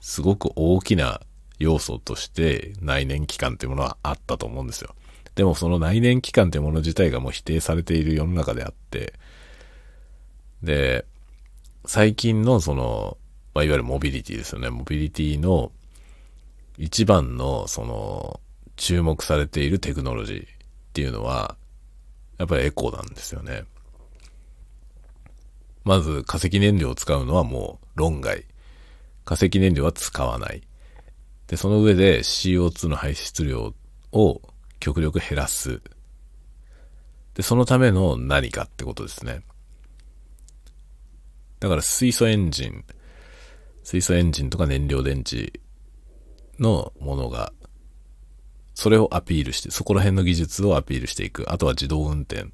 [0.00, 1.20] すごく大きな
[1.58, 4.94] 要素として内燃機関っていうものはあったと思うんですよ。
[5.36, 9.14] でもその内燃機関っていうもの自体がもう否定されている世の中であって、
[10.62, 11.06] で、
[11.86, 13.16] 最近のその、
[13.54, 14.70] まあ、いわゆるモビリティですよね。
[14.70, 15.72] モビリティの
[16.78, 18.40] 一番のその
[18.76, 20.46] 注目されているテクノロジーっ
[20.92, 21.56] ていうのは、
[22.38, 23.64] やっぱりエコなんですよね。
[25.84, 28.44] まず化石燃料を使うのはもう論外。
[29.24, 30.62] 化石燃料は使わない。
[31.46, 33.74] で、その上で CO2 の排出量
[34.12, 34.42] を
[34.80, 35.80] 極力減らす。
[37.34, 39.42] で、そのための何かってことですね。
[41.60, 42.84] だから水素エンジン、
[43.82, 45.60] 水素エンジンとか燃料電池
[46.58, 47.52] のものが、
[48.74, 51.50] それをアピールして、そこら辺の技術をアピールしていく。
[51.50, 52.46] あとは自動運転っ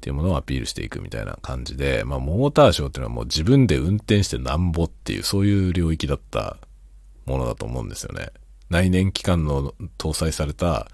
[0.00, 6.58] ていうものをアピールしていくみたいな感じで、まあ、モーターショーっていうのはもう自分で運転してなんぼっていう、そういう領域だった
[7.24, 8.28] ものだと思うんですよね。
[8.68, 10.88] 内燃機関の搭載された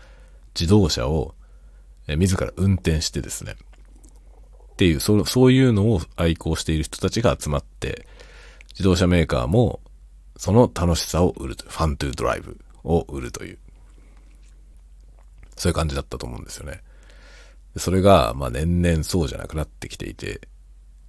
[0.55, 1.35] 自動車を、
[2.09, 3.57] え自ら運転してですね、
[4.73, 8.07] っていう、そそういうのを愛好している人たちが集まって、
[8.71, 9.81] 自動車メーカーも
[10.43, 13.59] その楽しさを売るという、ファントゥードライブを売るという、
[15.57, 16.81] そういう感じだったと思うんですよね。
[17.77, 20.41] それが、まあ年々そうじゃなくなってきていて、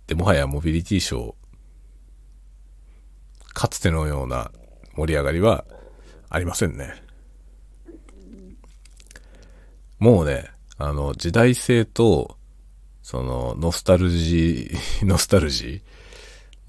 [0.05, 1.33] で、もはやモビリティショー、
[3.55, 4.51] かつてのような
[4.95, 5.65] 盛り上がりは
[6.29, 6.93] ありませんね。
[9.97, 12.37] もうね、あの、時代性と、
[13.01, 15.92] その、ノスタルジー、 ノスタルジー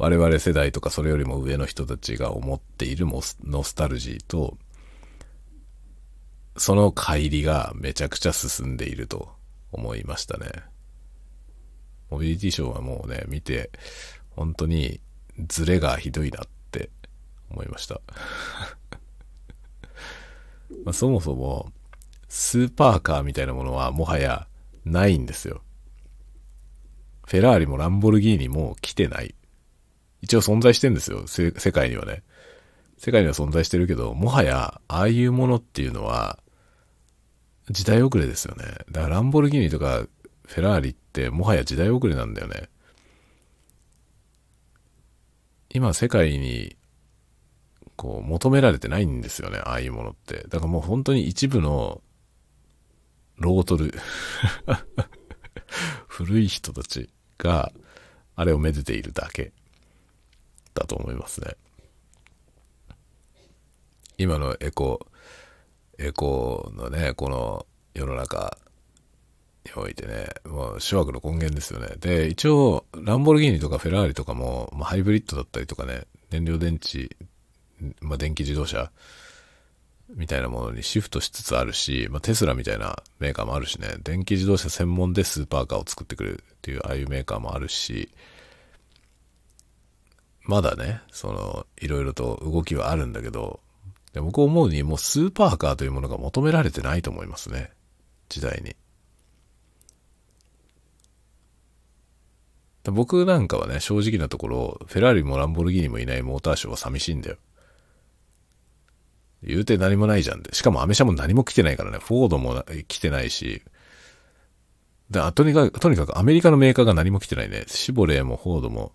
[0.05, 4.59] 我々世代とかそれよりも上の人たちが思っているノスタルジーと、
[6.59, 9.33] その乖離がめちゃくちゃ進んでいると
[9.73, 10.51] 思いましたね。
[12.11, 13.71] モビリティショーはもうね、見て、
[14.29, 15.01] 本当に
[15.49, 16.91] ズレがひどいなって
[17.51, 18.03] 思いました。
[20.85, 21.73] まあ、そもそも、
[22.29, 24.47] スーパーカーみたいなものはもはや
[24.85, 25.63] ないんですよ。
[27.27, 29.35] フェラーリもランボルギーニも来てない。
[30.25, 31.27] 一応存在してんですよ。
[31.27, 32.23] 世界にはね。
[32.97, 36.39] 世界には存在してるけど、もはや、ああいうものっていうのは、
[37.69, 38.65] 時代遅れですよね。
[38.91, 40.07] だからランボルギーニとか
[40.47, 42.71] フェラーリってもはや時代遅れなんだよね。
[45.69, 46.75] 今世界に
[47.97, 50.47] こう求められてないんですよね、ああいうものって。
[50.49, 52.01] だからもう本当に一部の
[53.37, 53.93] ロートル
[56.09, 57.73] 古い人たちが、
[58.37, 59.53] あれをめでているだけ
[60.75, 61.57] だと思いますね。
[64.19, 65.07] 今のエコ、
[65.99, 68.59] エコのね、この世の中
[69.65, 71.89] においてね、もう諸悪の根源ですよね。
[71.99, 77.17] で、一応、ランボルギーニとかフェラーリとかも、まあ、ハイブリッドだったりとかね、燃料電池、
[78.01, 78.91] まあ、電気自動車
[80.11, 88.11] みたいなものにシフトしつつあるし、まあ、テスラみたいなメーカーもあるしね、電気自動車専門でスーパーカーを作ってくれるっていう、ああいうメーカーもあるし、
[90.45, 93.61] まだね、その、いろいろと動きはあるんだけど、
[94.13, 97.71] で僕思うにもうスーパーカーというものが求められてないと思いますね。
[98.29, 98.77] 時代に。
[102.93, 107.37] 僕なんかはね、正直なところ、フェラーリもランボルギーニもいないモーターショーは寂しいんだよ。
[109.43, 110.55] 言うて何もないじゃんで。
[110.55, 111.99] しかもアメ車も何も来てないからね。
[111.99, 113.63] フォードも来てないし。
[115.11, 117.65] で、とにかく、とにかくアメリカのメーカーが何も来てないね。
[117.67, 118.93] シボレーもフォードも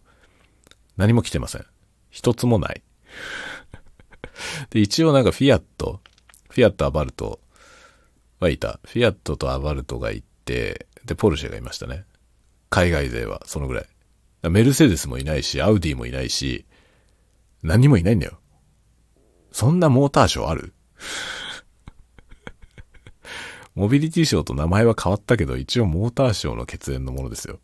[1.00, 1.66] 何も来てません。
[2.10, 2.84] 一つもない。
[4.70, 6.02] で、一応なんかフィアット、
[6.50, 7.40] フィアットアバルト
[8.42, 8.82] はいた。
[8.84, 12.04] フィアットとアバルトがいて、で、ポルシェがいましたね。
[12.70, 14.50] 海外勢は、そのぐらい。
[14.50, 16.66] メルセデスもいないし、アウディもいないし、
[17.64, 18.38] 何もいないんだよ。
[19.54, 20.74] そんなモーターショーある？
[23.74, 27.62] モビリティショーと名前は変わったけど、一応モーターショーの血縁のものですよ。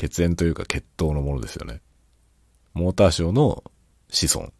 [0.00, 1.82] 血縁というか血統のものですよね。
[2.72, 3.62] モーターショーの
[4.08, 4.50] 子孫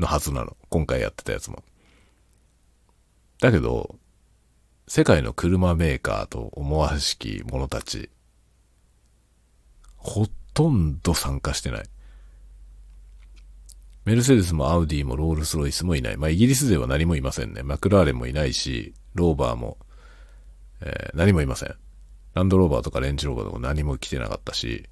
[0.00, 0.56] のはずなの。
[0.68, 1.62] 今回やってたやつも。
[3.40, 3.94] だけど、
[4.88, 8.10] 世界の車メーカーと思わしき者たち、
[9.96, 11.84] ほとんど参加してない。
[14.04, 16.16] メルセデスもアウディもロールスロイスもいない。
[16.16, 17.62] まあ、イギリス勢は何もいませんね。
[17.62, 19.78] マクラーレンもいないし、ローバーも、
[20.80, 21.76] えー、何もいません。
[22.34, 24.86] ランドローバーとかレンジローバーとか何も来てなかったし、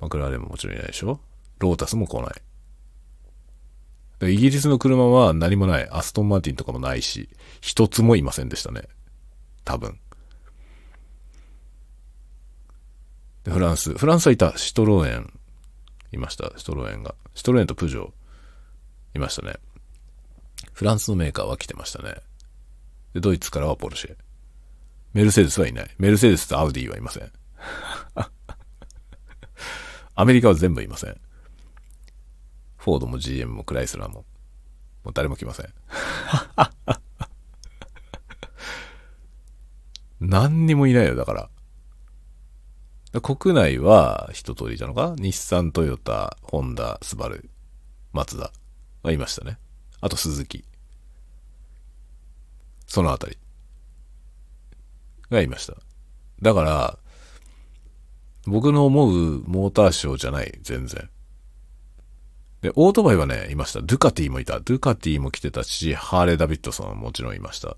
[0.00, 1.20] マクラーレンももちろんいないでしょ？
[1.58, 4.32] ロータスも来ない。
[4.32, 5.88] イギリスの車は何もない。
[5.90, 7.28] アストンマーティンとかもないし、
[7.60, 8.82] 一つもいませんでしたね。
[9.64, 9.98] 多分。
[13.44, 13.92] で、フランス。
[13.92, 14.56] フランスはいた。
[14.56, 15.32] シトローエン。
[16.12, 16.52] いました。
[16.56, 17.14] シトローエンが。
[17.34, 18.10] シトローエンとプジョー。
[19.16, 19.54] いましたね。
[20.72, 22.14] フランスのメーカーは来てましたね。
[23.12, 24.16] で、ドイツからはポルシェ。
[25.14, 25.90] メルセデスはいない。
[25.96, 27.32] メルセデスとアウディはいません。
[30.16, 31.20] アメリカは全部いません。
[32.76, 34.26] フォードも GM もクライスラーも。
[35.04, 35.72] もう誰も来ません。
[40.20, 41.48] 何にもいないよ、だか
[43.12, 43.20] ら。
[43.20, 45.14] 国内は一通りいたのか？
[45.16, 47.48] 日産、トヨタ、ホンダ、スバル、
[48.12, 48.50] マツダ
[49.02, 49.58] はいましたね。
[50.00, 50.64] あと鈴木。
[52.88, 53.38] そのあたり。
[55.30, 55.74] がいました。
[56.42, 56.98] だから、
[58.46, 61.08] 僕の思うモーターショーじゃない、全然。
[62.60, 63.80] で、オートバイはね、いました。
[63.80, 64.60] ドゥカティもいた。
[64.60, 67.76] ドゥカティも来てたし、ハーレー・ダビッドソンはもちろんいました。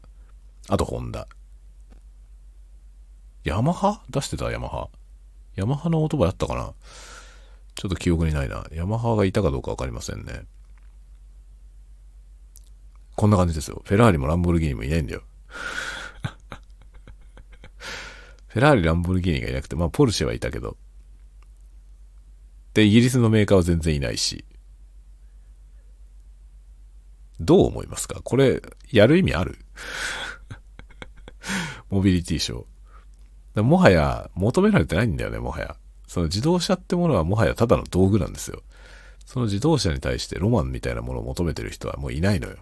[0.68, 1.28] あと、ホンダ。
[3.44, 4.02] ヤマハ？
[4.10, 4.50] 出してた？
[4.50, 4.88] ヤマハ。
[5.54, 6.72] ヤマハのオートバイあったかな？
[7.76, 8.64] ちょっと記憶にないな。
[8.72, 10.42] ヤマハがいたかどうかわかりませんね。
[13.14, 13.82] こんな感じですよ。
[13.84, 15.22] フェラーリもランボルギーニもいないんだよ。
[18.56, 20.78] フェラーリ、ランボルギーニがいなくて、まあ、ポルシェはいたけど。
[22.72, 24.46] で、イギリスのメーカーは全然いないし。
[27.38, 28.22] どう思いますか？
[28.22, 29.58] これ、やる意味ある？
[31.90, 33.62] モビリティショー。
[33.62, 35.76] もはや求められてないんだよね、もはや。
[36.06, 38.62] その自動車ってものはもはやただの道具なんですよ。
[39.26, 42.56] その自動車に対してロマンみたいなものを求めてる人はもういないのよ。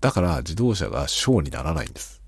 [0.00, 2.19] だから自動車がショーにならないんです。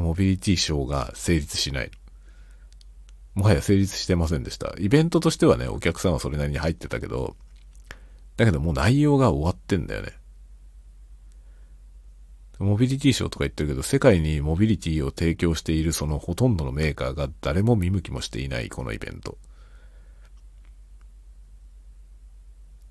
[0.00, 1.90] モビリティショーが成立しない。
[3.34, 4.74] もはや成立してませんでした。
[4.78, 7.36] イベントとしてはね、お客さんはそれなりに入ってたけど、
[8.36, 10.12] だけどもう内容が終わってんだよね。
[12.58, 19.38] モビリティショーとか言ってるけど、世界にモビリティを提供しているそのほとんどのメーカーが誰も見向きもしていないこのイベント。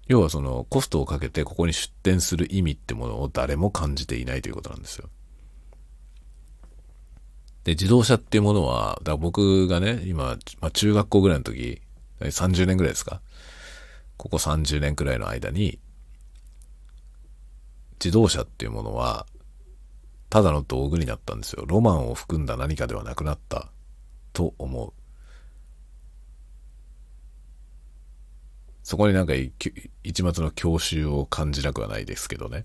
[0.07, 5.09] 要はそのコストをかけてここに出店する意味ってものを誰も感じていないということなんですよ。
[7.67, 11.81] で、自動車っていうものは、だ僕がね、今、まあ、中学校ぐらいの時、
[12.21, 13.21] 30年ぐらいですか？
[14.15, 15.77] ここ30年くらいの間に、
[18.01, 19.25] 自動車っていうものは、
[20.29, 21.65] ただの道具になったんですよ。
[21.67, 23.69] ロマンを含んだ何かではなくなった
[24.31, 24.93] と思う。
[28.81, 29.51] そこになんか一
[30.23, 32.63] 末の教習を感じなくはないですけどね。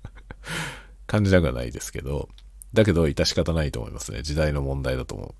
[1.06, 2.30] 感じなくはないですけど、
[2.72, 4.22] だけど致し方ないと思いますね。
[4.22, 5.34] 時代の問題だと思う。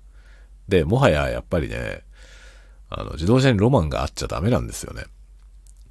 [0.71, 2.03] で、もはややっぱりね、
[2.89, 5.05] あの、自動車にロマンがあっちゃダメなんですよね。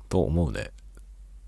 [0.09, 0.71] と思うね。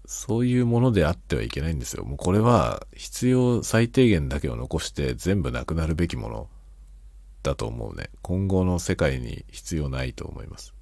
[0.07, 2.05] そういうものであってはいけないんですよ。
[2.05, 6.49] もうこれは必要最低限だけを残して全部なくなるべきもの
[7.43, 8.11] だと思うね。
[8.23, 10.75] 今後の世界に必要ないと思います。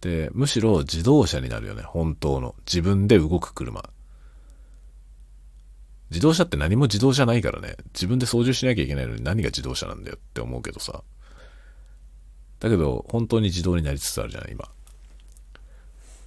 [0.00, 1.82] で、むしろ自動車になるよね。
[1.82, 2.54] 本当の。
[2.66, 3.88] 自分で動く車。
[6.10, 7.76] 自動車って何も自動車ないからね。
[7.94, 11.02] 自分で操縦しなきゃいけないのに何が自動車なんだよって思うけどさ。
[12.60, 14.68] だけど、本当に自動になりつつあるじゃない、今。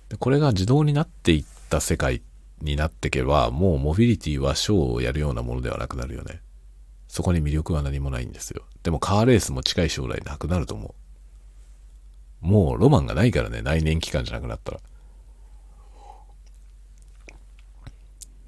[0.10, 2.22] でこれが自動になっていった世界
[2.62, 6.42] になってけば、もうモビリティはショーをやるようなものではなくなるよね。
[7.08, 8.64] そこに魅力は何もないんですよ。
[8.84, 10.96] でもカーレースも近い将来なくなると思
[12.44, 12.46] う。
[12.46, 14.80] もうロマンがないからね、内燃機関じゃなくなったら。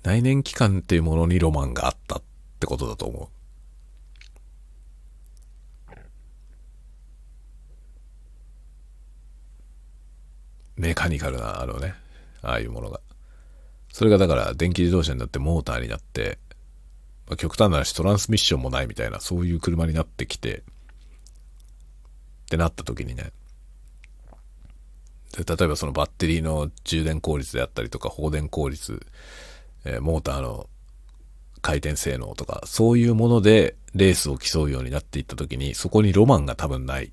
[0.04, 2.22] 内燃機関っていうものにロマンがあったっ
[2.60, 3.28] てことだと思う。
[10.76, 11.94] メカニカルな、あのね、
[12.42, 13.00] ああいうものが。
[13.92, 16.40] それがだから電気自動車になってモーターになって、
[17.28, 20.62] まあ、極端な話トランスミッションもないみたいな、そういう車になってきて、っ
[22.50, 23.32] てなった時にね、
[25.32, 29.06] で例えばそのバッテリーの充電効率であったりとか、放電効率、
[29.86, 30.70] えー、モーターの
[31.62, 37.12] 回転性能とか、そういうものでレースを競うようになっていった時に、そこにロマンが多分ない。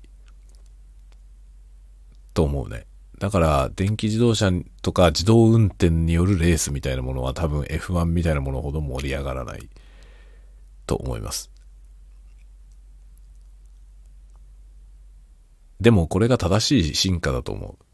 [2.33, 2.85] と思うね。
[3.19, 9.69] だから、電気自動車とか自動運転によるレースみたいなものは多分 F1 みたいなものほど盛り上がらない
[10.87, 11.51] と思います。
[15.79, 17.85] でもこれが正しい進化だと思う。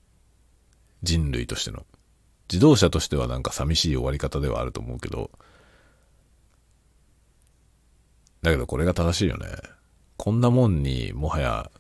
[1.04, 1.86] 人類としての。
[2.50, 5.32] 自動車としてはなんか寂しい終わり方ではあると思うけど、
[8.42, 9.48] だけどこれが正しいよね。
[10.16, 11.72] こんなもんにもはや、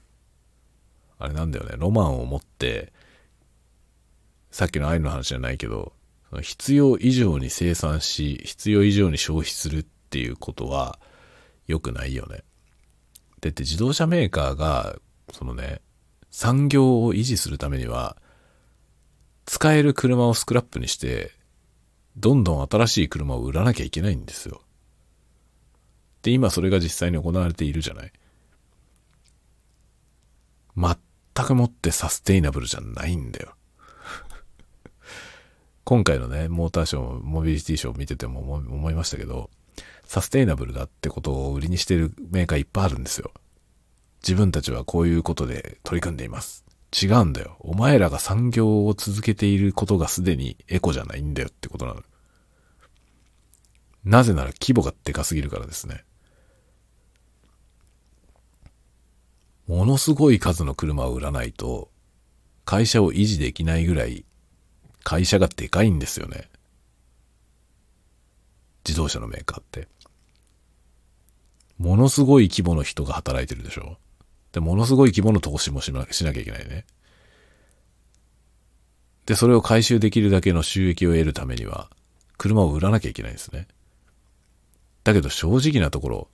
[1.20, 2.94] あれなんだよね、ロマンを持って、
[4.52, 5.94] さっきの愛の話じゃないけど、
[6.42, 11.00] 必要以上に生産し、必要以上に消費するっていうことは
[11.68, 12.44] 良くないよね。
[13.40, 14.98] だって自動車メーカーが、
[15.32, 15.82] そのね、
[16.32, 18.18] 産業を維持するためには、
[19.48, 21.32] 使える車をスクラップにして、
[22.18, 24.62] どんどん新しい車を売らなきゃいけないんですよ。
[26.22, 28.12] で、今それが実際に行われているじゃない。
[30.76, 33.56] 全くもってサステイナブルじゃないんだよ。
[35.86, 39.50] 今回のね、モーターショー、モビリティショーを見てても思いましたけど、
[40.04, 43.32] サステイナブルだってことを売りにしてるメーカーいっぱいあるんですよ。
[44.22, 46.67] 自分たちはこういうことで取り組んでいます。
[47.00, 47.58] 違うんだよ。
[47.60, 52.02] お前らが産業を続けていることがすでにエコじゃないんだよってことなの。
[54.04, 56.04] なぜなら規模がでかすぎるからですね。
[59.68, 61.92] ものすごい数の車を売らないと、
[62.64, 64.26] 会社を維持できないぐらい、
[65.04, 66.50] 会社がでかいんですよね。
[68.86, 69.90] 自動車のメーカーって。
[71.78, 73.98] ものすごい規模の人が働いてるでしょ。
[74.52, 76.86] で、ものすごい規模の投資もしなしなきゃいけないね。
[79.26, 81.90] で、それを回収できるだけの収益を得るためには、
[82.38, 83.68] 車を売らなきゃいけないんですね。
[85.04, 86.28] だけど正直なところ、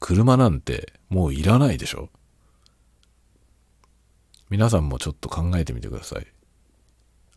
[0.00, 2.10] 車なんてもういらないでしょ
[4.50, 6.26] 皆さんもちょっと考えてみてください。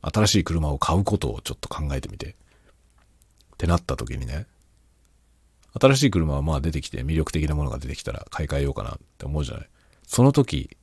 [0.02, 2.28] 新しい車を買うことをちょっと考えてみて。
[2.30, 2.36] っ
[3.58, 4.46] てなった時にね、
[5.80, 9.70] 新しい車はまあ出てきて魅力的なものが出てきたら買い替えようかなって思うじゃない。
[10.10, 10.76] その時、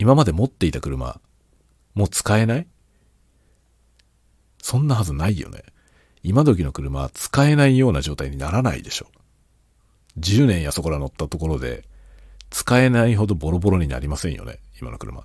[0.00, 1.20] 今まで持っていた車、
[1.94, 2.66] もう使えない？
[4.60, 5.62] そんなはずないよね。
[6.24, 9.06] 今時の車は使えないような状態にならないでしょ。
[10.18, 11.84] 10年やそこら乗ったところで、
[12.50, 15.24] 使えないほどボロボロになりませんよね、今の車。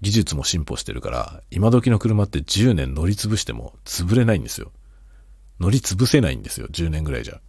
[0.00, 4.72] 技術も進歩してるから、今時の車って10年乗り潰しても潰れないんですよ。
[5.60, 7.40] 乗り潰せないんですよ、10年ぐらいじゃ。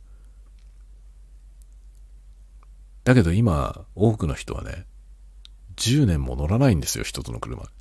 [3.10, 4.86] だけど今、多くの人はね、
[5.78, 7.64] 10年も乗らないんですよ、一つの車。
[7.64, 7.74] だか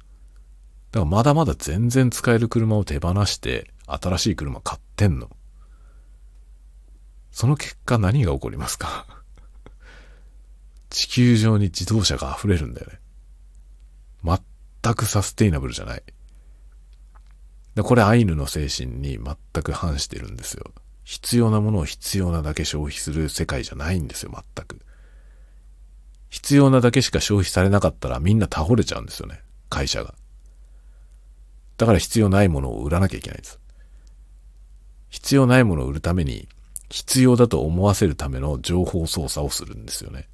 [1.00, 5.28] らまだまだ全然使える車を手放して、新しい車買ってんの。
[7.30, 9.06] その結果何が起こりますか？
[10.88, 12.98] 地球上に自動車が溢れるんだよね。
[14.82, 16.02] 全くサステイナブルじゃない。
[17.74, 20.72] でこれアイヌの精神に全く反してるんですよ。
[21.04, 24.78] 必要なものを必要なだけ消費する世界じゃないんですよ、全く。
[26.30, 30.14] 必要なだけしか消費されなかったらみんな倒れちゃうんですよね、会社が。
[31.76, 33.58] だから必要ないものを売らなきゃいけないんです。
[35.10, 36.48] 必要ないものを売るために、
[36.90, 40.28] 必要だと思わせるための情報操作をするんですよね。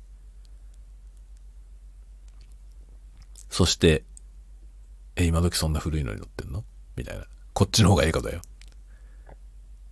[3.51, 4.05] そして、
[5.16, 6.65] え、今時そんな古いのに乗ってんの？
[6.97, 7.25] みたいな。
[7.53, 8.41] こっちの方がええかだよ。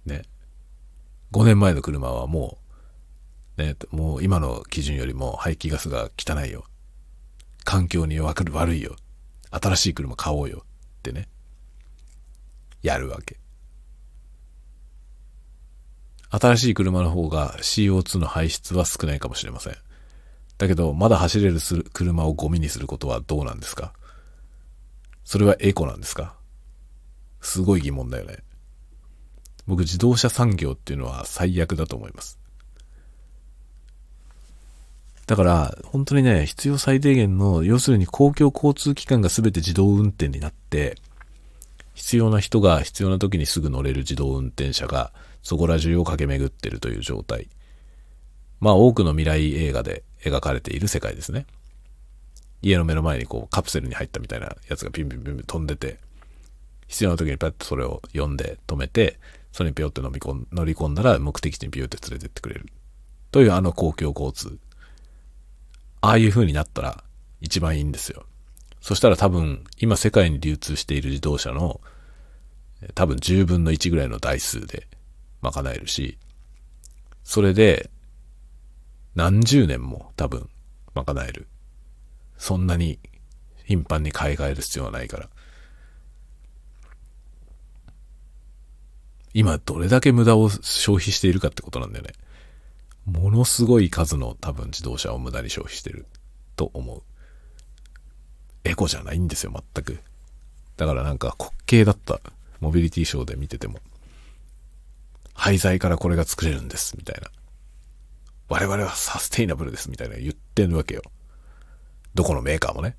[0.04, 0.22] ね。
[1.30, 2.61] 5年前の車はもう、
[3.56, 6.64] ね、もう今の基準よりも排気ガスが汚いよ。
[7.64, 8.96] 環境に悪いよ。
[9.50, 10.64] 新しい車買おうよ。
[10.64, 11.28] ってね。
[12.82, 13.38] やるわけ。
[16.30, 19.76] 新しい車の方が CO2 の排出は少ないかもしれません。
[20.56, 21.58] だけど、まだ走れる
[21.92, 23.92] 車をゴミにすることはどうなんですか？
[25.24, 26.34] それはエコなんですか？
[27.40, 28.38] すごい疑問だよね。
[29.66, 32.38] 僕、自動車産業っていうのは最悪だと思います。
[35.32, 40.98] だから、本当にね、必要最低限の、要するに公共交通機関が全て自動運転になって、
[41.94, 45.10] 必要な人が必要な時にすぐ乗れる自動運転車が、
[45.42, 47.48] そこら中を駆け巡ってるという状態。
[48.60, 51.46] まあ多くの未来映画で描かれている世界ですね。
[52.60, 55.98] 家の目の前にこうカプセルに入ったみたいなやつがピンピンピンピン飛んでて、
[56.88, 59.18] 必要な時にパッとそれを読んで止めて、
[59.50, 62.66] それにピョって飲み込ん乗り込んだら目的地にピューって連れてってくれる。
[63.30, 64.58] というあの公共交通。
[66.02, 67.04] ああいう風になったら
[67.40, 68.24] 一番いいんですよ。
[68.80, 71.80] そしたら多分今世界に流通している自動車の
[72.94, 74.88] 多分10分の1ぐらいの台数で
[75.40, 76.18] 賄えるし、
[77.22, 77.88] それで
[79.14, 80.50] 何十年も多分
[80.92, 81.46] 賄える。
[82.36, 82.98] そんなに
[83.64, 85.30] 頻繁に買い替える必要はないから。
[89.34, 92.12] 今どれだけ無駄を消費しているかってことなんだよね。
[93.06, 96.06] ものすごい数の多分自動車を無駄に消費してる。
[96.56, 97.02] と思う。
[98.64, 99.98] エコじゃないんですよ、全く。
[100.76, 102.20] だからなんか滑稽だった。
[102.60, 103.80] モビリティショーで見てても。
[105.34, 107.28] 廃材からこれが作れるんです、みたいな。
[108.48, 111.02] 我々はサステイナブルです、みたいな言ってるわけよ。
[112.14, 112.96] どこのメーカーもね。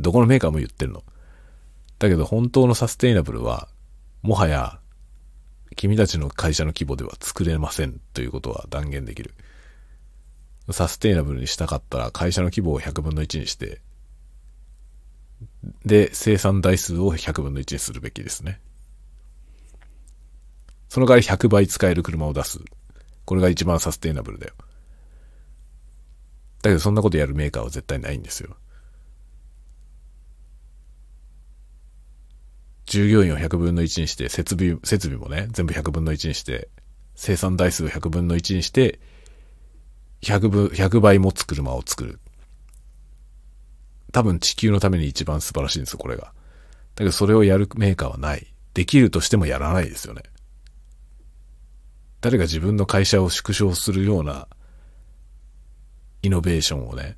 [0.00, 1.02] どこのメーカーも言ってるの。
[1.98, 3.68] だけど本当のサステイナブルは、
[4.22, 4.80] もはや、
[5.78, 9.32] 君たちの会社の規模では作れませんということは断言できる。
[10.72, 13.80] サステイナブルにしたかったら会社の規模を100分の1にして、
[15.84, 18.60] で、生産台数を100分の1にするべきですね。
[20.88, 22.58] その代わり100倍使える車を出す。
[23.24, 24.54] これが一番サステイナブルだよ。
[26.60, 28.56] だけどそんなことやるメーカーは絶対ないんですよ。
[32.88, 36.68] 従業員を100分の1にして、設備、設備もね、全部100分の1にして、
[37.14, 38.98] 生産台数を100分の1にして、
[40.22, 42.18] 100分、100倍持つ車を作る。
[44.10, 46.24] 多分地球のために一番素晴らしいんですよ、これが。
[46.24, 46.32] だ
[46.98, 48.46] けどそれをやるメーカーはない。
[48.72, 50.22] できるとしてもやらないですよね。
[52.20, 54.48] 誰が自分の会社を縮小するような
[56.22, 57.16] イノベーションをね、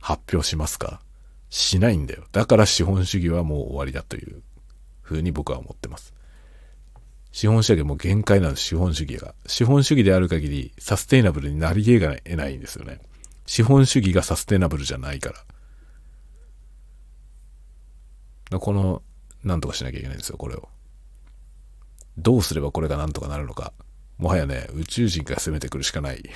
[0.00, 1.02] 発表しますか
[1.50, 2.24] しないんだよ。
[2.32, 4.42] だから資本主義はもう終わりだという
[5.12, 6.14] ふうに僕は思ってます。
[7.32, 9.34] 資本主義も限界なんです、資本主義が。
[9.46, 12.00] 資本主義である限りサステイナブルになり得
[12.36, 13.00] ないんですよね。
[13.46, 15.34] 資本主義がサステイナブルじゃないから。
[15.34, 15.44] か
[18.52, 19.02] らこの、
[19.42, 20.68] なんとかしなきゃいけないんですよ、これを。
[22.18, 23.72] どうすればこれがなんとかなるのか。
[24.18, 26.22] もはやね、宇宙人が攻めてくるしかない。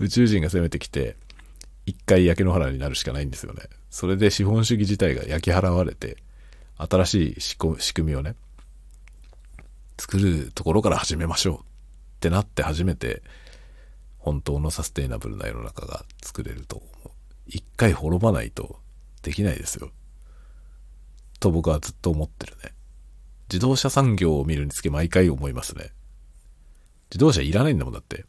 [0.00, 1.16] 宇宙人が攻めてきて、
[1.86, 3.62] 一回焼け野原になるしかないんですよね。
[3.88, 6.18] それで資本主義自体が焼き払われて、
[6.78, 7.78] 新しい仕組
[8.12, 8.36] みをね、
[9.98, 11.60] 作るところから始めましょうっ
[12.20, 13.22] てなって初めて、
[14.18, 17.10] 本当のサステイナブルな世の中が作れると思う。
[17.46, 18.78] 一回滅ばないと
[19.22, 19.90] できないですよ。
[21.40, 22.72] と僕はずっと思ってるね。
[23.50, 25.90] 自動車産業を見るにつけ毎回思いますね。
[27.10, 28.24] 自動車いらないんだもんだって。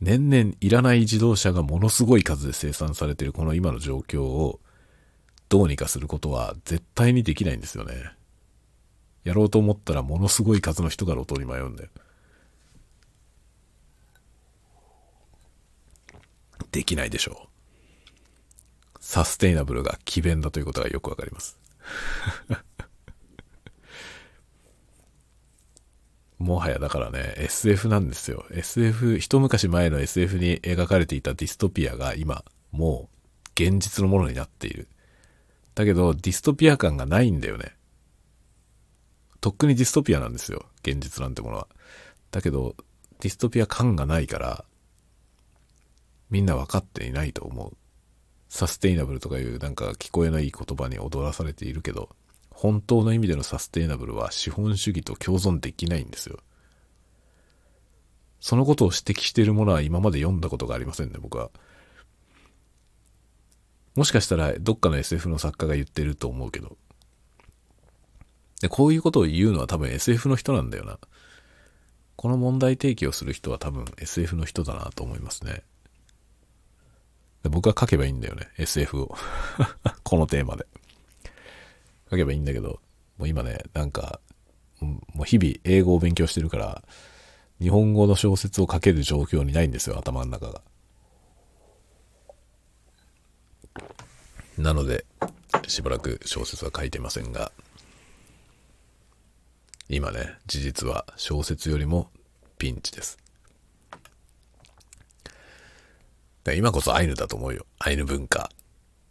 [0.00, 4.58] 年々いらない自動車がものすごい数で生産されてるこの今の状況を
[5.52, 7.92] どうにかすることは絶対にできないんですよね。
[9.22, 11.90] やろうと思ったらものすごい数の人が路頭に迷うんだよ。
[16.70, 18.98] できないでしょう。
[18.98, 21.58] サステイナブルが奇弁だということがよくわかります。
[26.38, 28.46] もはやだからね、SF なんですよ。
[28.52, 34.88] SF、一昔前の SF に描かれていたディストピアが今、もう現実のものになっている。
[35.74, 37.74] だけど、ディストピア感がないんだよね。
[39.40, 40.66] とっくにディストピアなんですよ。
[40.82, 41.68] 現実なんてものは。
[42.30, 42.76] だけど、
[43.20, 44.64] ディストピア感がないから、
[46.30, 47.76] みんな分かっていないと思う。
[48.48, 52.10] サステイナブルとかいうなんか聞こえのいい言葉に踊らされているけど、
[52.50, 56.38] 本当の意味でのサステイナブルは資本主義と共存できないんですよ。
[58.40, 61.50] そのことを指摘しているものは今まで読んだことがありませんね、僕は。
[63.94, 66.76] もしかしたらどっかの SF の作家が言ってると思うけど。
[68.60, 70.98] で、こういうことを言うのは多分 SF の人なんだよな。
[72.16, 75.62] この問題提起をする人は多分 SF の人だなと思いますね。
[77.42, 79.16] で僕は書けばいいんだよね、SF を。
[80.04, 80.66] このテーマで。
[82.10, 82.80] 書けばいいんだけど、
[83.18, 84.20] もう今ね、なんか、
[84.80, 86.84] もう日々英語を勉強してるから、
[87.60, 90.62] 日本語の小説を書ける状況にないんですよ、頭の中が。
[94.58, 95.04] なので、
[95.66, 97.52] しばらく小説は書いてませんが、
[99.88, 102.10] 今ね、事実は小説よりも
[102.58, 103.18] ピンチです。
[106.56, 107.66] 今こそアイヌだと思うよ。
[107.78, 108.50] アイヌ文化。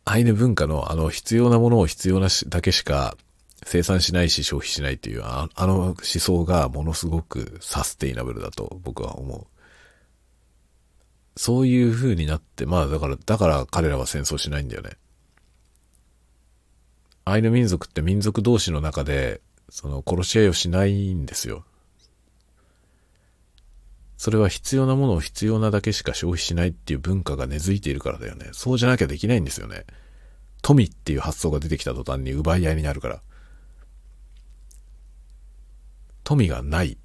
[0.04, 3.16] アイヌ文化のあの必要なものを必要なだけしか
[3.64, 9.48] 生産しないし消費しないっていうあの思想がものすごくサステイナブルだと僕は思う。
[11.38, 14.92] そういう風になって、まあだから、だから彼らは戦争しないんだよね。
[17.26, 21.64] アイヌ民族って民族同士の中で、その殺し合いをしないんですよ。
[24.18, 28.50] それは必要なものを必要なだけしか消費しないっていう文化が根付いているからだよね。
[28.52, 29.86] そうじゃなきゃできないんですよね。
[30.62, 33.22] 富っていう発想が出てきた途端に奪い合いになるから。
[36.24, 36.98] 富がない、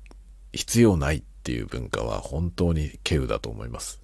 [0.52, 4.02] 必要ないっていう文化は本当に稀有だと思います。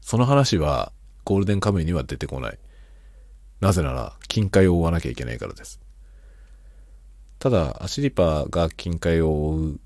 [0.00, 0.92] その話は
[1.24, 2.58] ゴールデンカムイには出てこない。
[3.60, 5.80] なぜなら、金塊を追わなきゃいけないからです。
[7.38, 9.80] ただ、アシリパが金塊を追う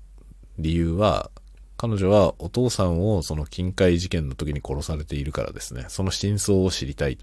[0.57, 1.31] 理由は、
[1.77, 5.85] 彼女はお父さんをその金塊事件の時に殺されているからですね。
[5.87, 7.17] その真相を知りたい。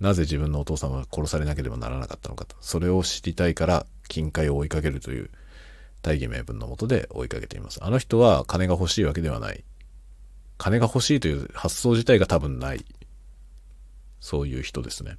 [0.00, 2.56] なぜ自分のお父さんは殺されなければならなかったのかと。
[2.60, 5.30] それを知りたいから金塊を追いかけるという
[6.00, 7.84] 大義名分のもとで追いかけています。
[7.84, 9.64] あの人は金が欲しいわけではない。
[10.56, 12.84] 金が欲しいという発想自体が多分ない。
[14.20, 15.18] そういう人ですね。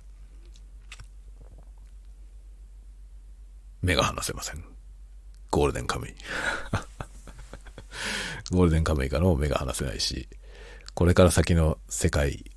[3.88, 4.64] 目が離せません。
[5.50, 6.14] ゴールデンカムイ。
[8.52, 10.28] ゴールデンカムイからも目が離せないし、
[10.94, 12.52] これから先の世界、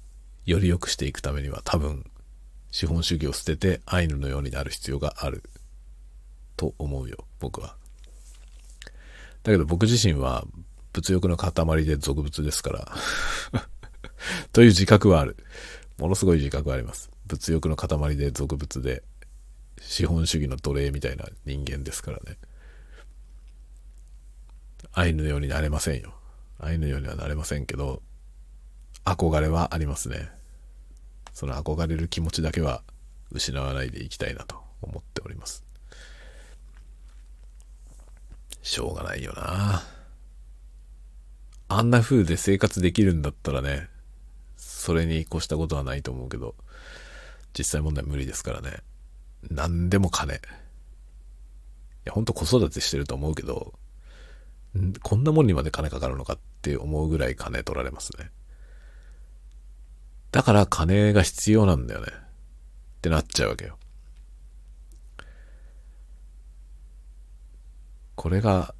[0.44, 2.04] より良くしていくためには多分、
[2.72, 5.44] 資本主義を捨ててアイヌのようになる必要がある。
[6.56, 7.76] と思うよ、僕は。
[9.44, 10.44] だけど僕自身は
[10.92, 12.92] 物欲の塊で俗物ですから
[14.52, 15.36] という自覚はある。
[15.96, 17.08] ものすごい自覚はあります。
[17.26, 19.04] 物欲の塊で俗物で、
[19.90, 22.38] 資本主義の奴隷みたいな人間ですからね。
[24.92, 26.14] アイヌのようになれませんよ。
[26.60, 28.00] アイヌのようにはなれませんけど、
[29.04, 30.30] 憧れはありますね。
[31.32, 32.84] その憧れる気持ちだけは
[33.32, 35.64] 失わないでいきたいなと思っております。
[38.62, 39.82] しょうがないよな。
[41.66, 43.88] あんな風で生活できるんだったらね、
[44.56, 46.54] それに越したことはないと思うけど、
[47.58, 48.84] 実際問題無理ですからね。
[49.48, 50.34] 何でも金。
[50.34, 50.38] い
[52.04, 53.74] や、ほんと子育てしてると思うけど、
[55.02, 58.30] こんなもんにまで金かかるのかって思うぐらい金取られますね。
[60.30, 62.06] だから金が必要なんだよね。
[62.08, 63.78] ってなっちゃうわけよ。
[68.14, 68.74] これが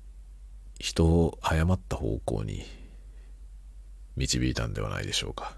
[0.78, 2.62] 人を誤った方向に
[4.16, 5.56] 導いたんではないでしょうか。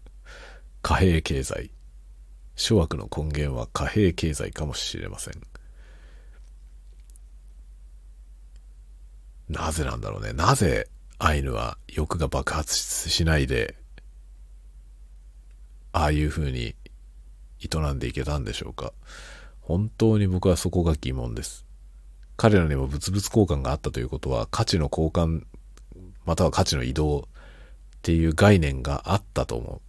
[0.80, 1.73] 貨幣経済。
[2.56, 5.34] 諸悪の根源は貨幣経済かもしれません。
[9.48, 10.32] なぜなんだろうね。
[10.32, 12.74] なぜアイヌは欲が爆発
[13.10, 13.76] しないで、
[15.92, 16.74] ああいう風に
[17.60, 18.92] 営んでいけたんでしょうか。
[19.60, 21.64] 本当に僕はそこが疑問です。
[22.36, 25.44] 彼らにも物々交換があったということは価値の交換、
[26.26, 27.22] または価値の移動っ
[28.02, 29.80] ていう概念があったと思う。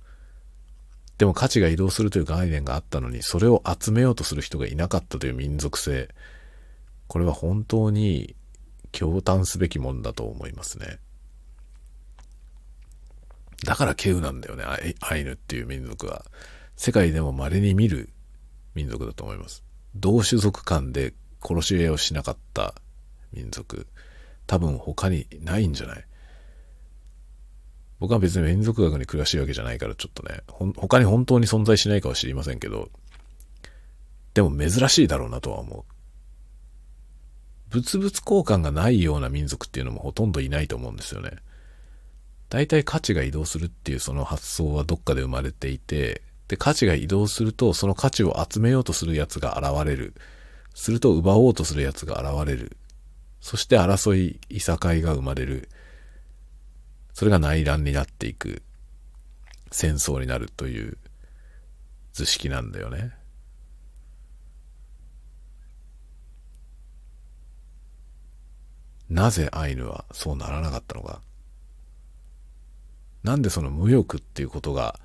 [1.18, 6.10] でも価値が移動するという概念があったのに、それを集めようとする人がいなかったという民族性。
[7.08, 8.36] これは本当に
[8.92, 11.00] 驚嘆すべきもんだと思いますね。
[13.64, 14.66] だからケウなんだよね、
[15.00, 16.26] アイヌっていう民族は。
[16.76, 18.10] 世界でも稀に見る
[18.74, 19.64] 民族だと思います。
[19.96, 22.76] 同種族間で殺し合いをしなかった
[23.32, 23.88] 民族、
[24.46, 26.06] 多分他にないんじゃない？
[28.00, 30.42] 僕は別に民族学に詳しいわけじゃないからちょっとね、
[30.76, 32.90] 他に本当に存在しないかは知りませんけど、
[34.34, 35.96] でも珍しいだろうなとは思う。
[37.74, 41.32] 物々交換がないような民族っていうのもほとんどいないと思うんですよね。
[42.50, 50.14] 大体価値が移動するっていうその発想はどっかで生まれていて、で、価値が移動するとその価値を集めようとするやつが現れる。
[50.74, 52.78] すると奪おうとするやつが現れる。
[53.40, 55.70] そして争い、いさかいが生まれる。
[57.16, 58.62] それが内乱になっていく。
[59.72, 60.98] 戦争になるという
[62.14, 63.12] 図式なんだよね。
[69.10, 71.22] なぜアイヌはそうならなかったのか。
[73.24, 75.00] なんでその無欲っていうことが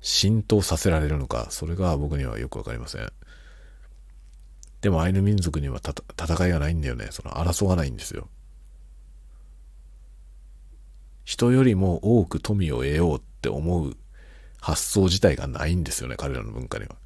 [0.00, 3.12] 浸透させられるのか、それが僕にはよくわかりません。
[4.80, 7.08] でもアイヌ民族には戦いがないんだよね。
[7.10, 8.28] その争わないんですよ。
[11.24, 13.96] 人よりも多く富を得ようって思う
[14.60, 16.96] 発想自体がないんですよね、彼らの文化には。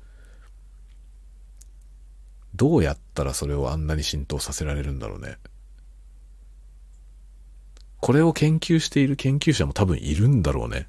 [2.54, 5.38] どうやったらそれをあんなに浸透させられるんだろうね。
[8.00, 10.88] これを研究している研究者も多分いるんだろうね。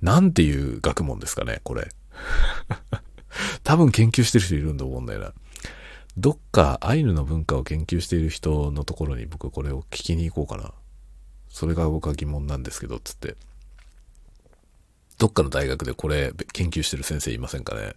[0.00, 1.88] なんていう学問ですかね、これ。
[3.64, 5.32] 多分研究してる人いるんだと思うんだよな。
[6.16, 10.72] どっかアイヌの文化を研究している人のところに僕これを聞きに行こうかな。
[11.48, 13.36] それが僕は疑問なんですけど、つって。
[15.18, 17.94] どっかの大学でこれ研究してる先生いませんかね。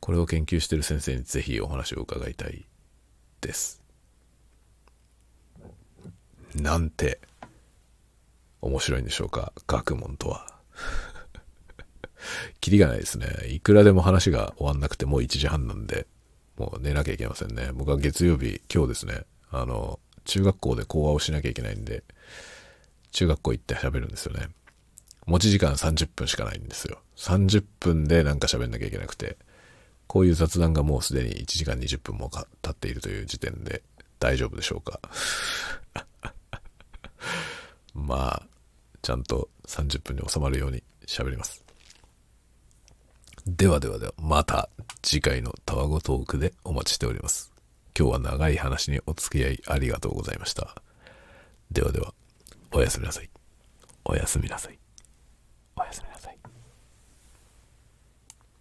[0.00, 2.66] これを研究してる先生にぜひお話を伺いたい
[3.40, 3.82] です。
[6.54, 7.20] なんて
[8.60, 10.46] 面白いんでしょうか学問とは。
[12.60, 13.48] キリがないですね。
[13.48, 16.06] いくらでも話が終わんなくてもう1時半なんで、
[16.56, 17.70] もう寝なきゃいけませんね。
[17.74, 22.02] 僕は月曜日、今日ですね、あの、中学校で講話をしなきゃいけないんで、
[23.12, 24.48] 中学校行って喋るんですよね。
[25.26, 26.98] 持ち時間30分しかないんですよ。
[27.16, 29.36] 30分でなんか喋んなきゃいけなくて、
[30.06, 33.82] こういう雑談がもうすでに1時間20分も経っているという時点で、
[34.18, 35.00] 大丈夫でしょうか？
[37.92, 38.46] まあ、
[39.02, 41.65] ちゃんと30分に収まるように喋ります。
[43.46, 44.68] ではではでは、また
[45.02, 47.52] 次回のタワゴトークでお待ちしております。
[47.96, 50.74] 今日は長い話にお付き合いありがとうございました。
[51.70, 52.12] ではでは、
[52.72, 53.30] おやすみなさい。
[54.04, 54.78] おやすみなさい。
[55.76, 56.05] おやすみなさい